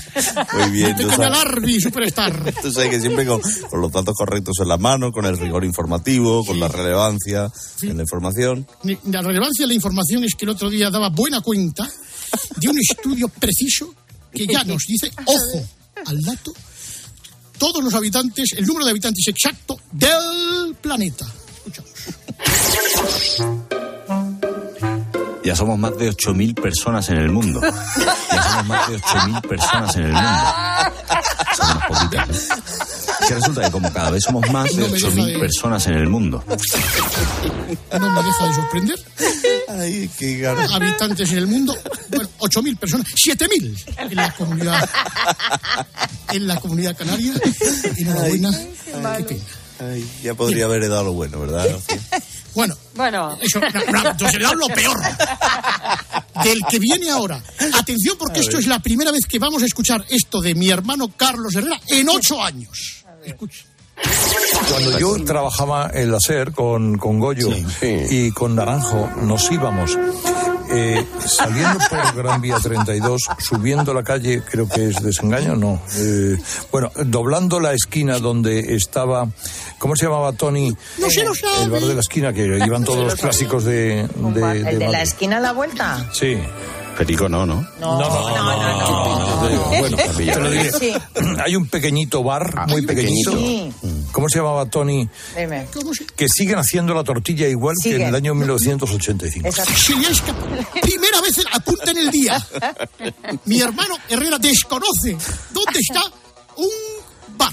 [0.55, 0.97] Muy bien.
[0.97, 2.55] tú Pequeña sabes- Larvi, superstar.
[2.61, 3.41] Tú sabes que siempre con,
[3.71, 7.51] con los datos correctos en la mano, con el rigor informativo, con la relevancia
[7.83, 8.67] en la información.
[9.05, 11.89] La relevancia de la información es que el otro día daba buena cuenta
[12.57, 13.95] de un estudio preciso
[14.33, 15.67] que ya nos dice, ojo
[16.07, 16.53] al dato,
[17.61, 21.27] todos los habitantes, el número de habitantes exacto del planeta.
[25.45, 27.61] Ya somos más de 8.000 personas en el mundo.
[27.63, 30.55] Ya somos más de 8.000 personas en el mundo.
[31.57, 32.49] Son unas poquitas, ¿eh?
[33.21, 35.39] Es que resulta que como cada vez somos más de No me deja 8.000 de-
[35.39, 36.45] personas en el mundo.
[36.47, 38.99] No me deja de sorprender.
[39.69, 41.77] Ay, qué Habitantes en el mundo,
[42.11, 44.89] bueno, 8.000 personas, 7.000 en la comunidad,
[46.33, 47.35] en la comunidad canaria.
[47.97, 48.51] Enhorabuena.
[49.19, 49.45] Qué pena.
[49.81, 51.67] Ay, ya podría haber dado lo bueno, ¿verdad?
[52.55, 54.99] Bueno, Bueno, Eso, no, no, entonces le hablo peor.
[56.45, 57.43] Del que viene ahora.
[57.75, 61.11] Atención, porque esto es la primera vez que vamos a escuchar esto de mi hermano
[61.17, 63.05] Carlos Herrera en ocho años.
[63.25, 63.65] Escucha.
[64.69, 67.51] Cuando yo trabajaba en la SER con, con Goyo
[67.83, 69.97] y con Naranjo, nos íbamos
[70.71, 75.81] eh, saliendo por Gran Vía 32, subiendo la calle, creo que es desengaño, no.
[75.97, 76.37] eh,
[76.71, 79.29] bueno, doblando la esquina donde estaba,
[79.79, 80.75] ¿cómo se llamaba Tony?
[80.99, 81.65] No se lo sabe.
[81.65, 84.09] El bar de la esquina, que iban todos los clásicos de.
[84.17, 86.09] de, ¿El de la esquina a la vuelta?
[86.13, 86.39] Sí.
[86.99, 87.67] Perico no, ¿no?
[87.81, 89.65] No, no, no, no.
[89.69, 90.71] Bueno, te lo diré.
[90.71, 90.93] Sí.
[91.43, 93.33] Hay un pequeñito bar, muy pequeñito.
[93.33, 93.73] Sí.
[94.13, 95.09] ¿Cómo se llamaba Tony?
[95.37, 95.67] Dime.
[96.17, 99.47] Que siguen haciendo la tortilla igual que en el año 1985.
[99.49, 99.73] Exacto.
[100.81, 102.47] Primera vez desconocen, apunten el día.
[103.45, 105.17] Mi hermano Herrera desconoce
[105.53, 106.03] dónde está
[106.57, 107.53] un bar.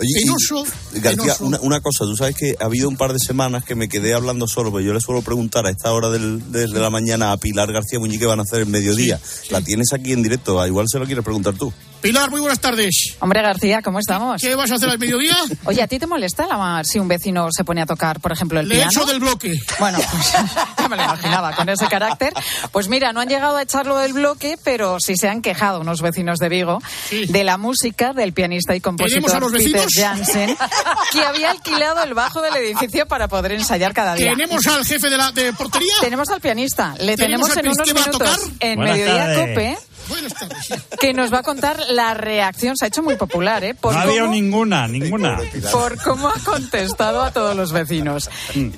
[0.00, 1.44] Oye, y, Penoso, García, penoso.
[1.44, 4.14] una, una cosa, tú sabes que ha habido un par de semanas que me quedé
[4.14, 7.36] hablando solo, pero yo le suelo preguntar a esta hora del, desde la mañana a
[7.36, 9.20] Pilar García Muñiz qué van a hacer el mediodía.
[9.50, 11.72] La tienes aquí en directo, igual se lo quieres preguntar tú.
[12.00, 13.16] Pilar, muy buenas tardes.
[13.18, 14.40] Hombre García, ¿cómo estamos?
[14.40, 15.36] ¿Qué vas a hacer al mediodía?
[15.64, 18.60] Oye, ¿a ti te molesta la- si un vecino se pone a tocar, por ejemplo,
[18.60, 18.90] el Le piano?
[18.92, 19.58] echo del bloque.
[19.80, 20.32] Bueno, pues
[20.78, 22.32] ya me lo imaginaba con ese carácter.
[22.70, 26.00] Pues mira, no han llegado a echarlo del bloque, pero sí se han quejado unos
[26.00, 26.78] vecinos de Vigo
[27.10, 29.88] de la música del pianista y ¿Tenemos a compositor los Peter?
[29.92, 30.56] Jansen,
[31.12, 34.34] que había alquilado el bajo del edificio para poder ensayar cada día.
[34.36, 35.92] ¿Tenemos al jefe de la de portería?
[36.00, 36.94] Tenemos al pianista.
[37.00, 38.56] Le ¿Tenemos tenemos, en unos que va a minutos tocar?
[38.60, 39.48] en Buenas Mediodía tardes.
[39.48, 39.78] Cope
[40.08, 40.68] Buenas tardes.
[41.00, 42.76] que nos va a contar la reacción.
[42.76, 43.74] Se ha hecho muy popular, ¿eh?
[43.74, 45.38] Por No ha habido cómo- ninguna, ninguna.
[45.72, 48.28] por cómo ha contestado a todos los vecinos.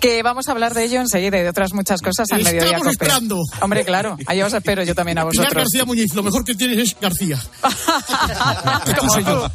[0.01, 2.79] Que vamos a hablar de ello enseguida y de otras muchas cosas en Estamos Mediodía
[2.79, 2.91] Cope.
[2.91, 3.41] esperando.
[3.61, 5.65] Hombre, claro, ahí os espero yo también a Pilar vosotros.
[5.65, 7.39] García Muñiz, lo mejor que tienes es García.
[8.87, 9.51] Este soy yo.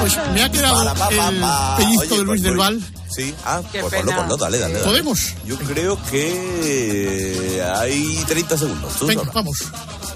[0.00, 2.80] Pues me ha quedado el pellizco de Luis del Val.
[3.14, 4.84] Sí, ah, Qué pues ponlo, ponlo, dale, dale, dale.
[4.86, 5.34] ¿Podemos?
[5.44, 9.06] Yo creo que hay 30 segundos.
[9.06, 9.58] Venga, vamos.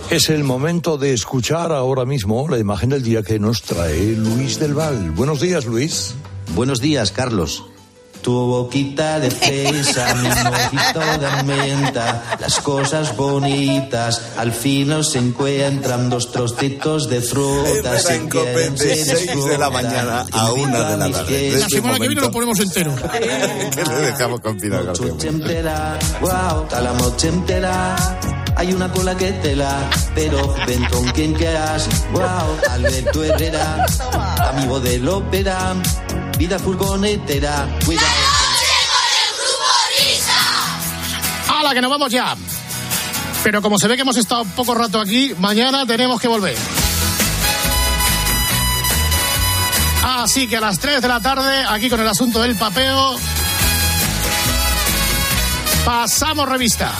[0.09, 4.61] Es el momento de escuchar ahora mismo la imagen del día que nos trae Luis
[4.61, 5.11] del Val.
[5.11, 6.15] Buenos días, Luis.
[6.55, 7.65] Buenos días, Carlos.
[8.27, 16.11] Tu boquita de fresa, mi mojito de menta, las cosas bonitas al fin se encuentran
[16.11, 17.71] dos trocitos de fruta.
[17.71, 21.53] Empieza en Cope de 6 de la mañana a 1 de la tarde.
[21.53, 22.97] La semana que viene lo ponemos entero.
[23.13, 25.13] que le dejamos con Pilar García
[26.21, 27.95] wow, la noche entera.
[28.57, 31.89] Hay una cola que tela, pero ven con quien quieras.
[32.11, 33.87] Wow, Alberto Herrera,
[34.51, 35.75] amigo del ópera,
[36.37, 37.69] vida furgonetera.
[37.85, 38.07] Cuidado.
[41.49, 42.37] ¡Hala, que nos vamos ya!
[43.43, 46.57] Pero como se ve que hemos estado poco rato aquí, mañana tenemos que volver.
[50.03, 53.17] Así que a las 3 de la tarde, aquí con el asunto del papeo,
[55.85, 56.93] pasamos revista.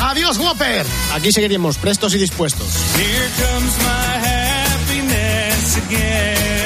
[0.00, 0.86] Adiós, Whopper.
[1.12, 2.68] Aquí seguiríamos prestos y dispuestos.
[2.96, 6.57] Here comes my happiness again.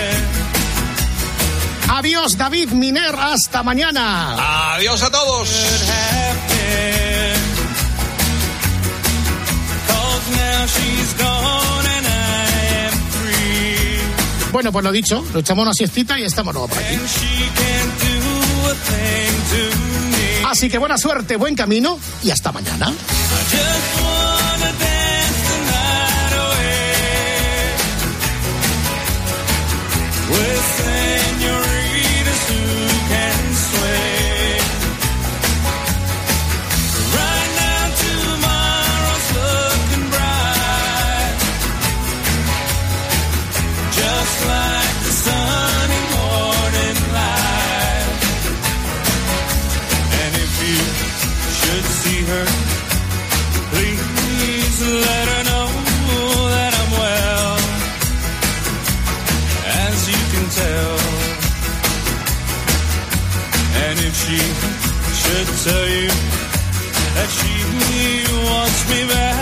[1.89, 3.15] Adiós, David Miner.
[3.15, 4.75] Hasta mañana.
[4.75, 5.49] Adiós a todos.
[14.53, 16.99] Bueno, pues lo dicho, lo echamos una siestita y estamos nuevos por aquí.
[20.47, 22.93] Así que buena suerte, buen camino y hasta mañana.
[65.63, 66.09] Tell you
[67.15, 67.53] that she
[68.51, 69.42] wants me back,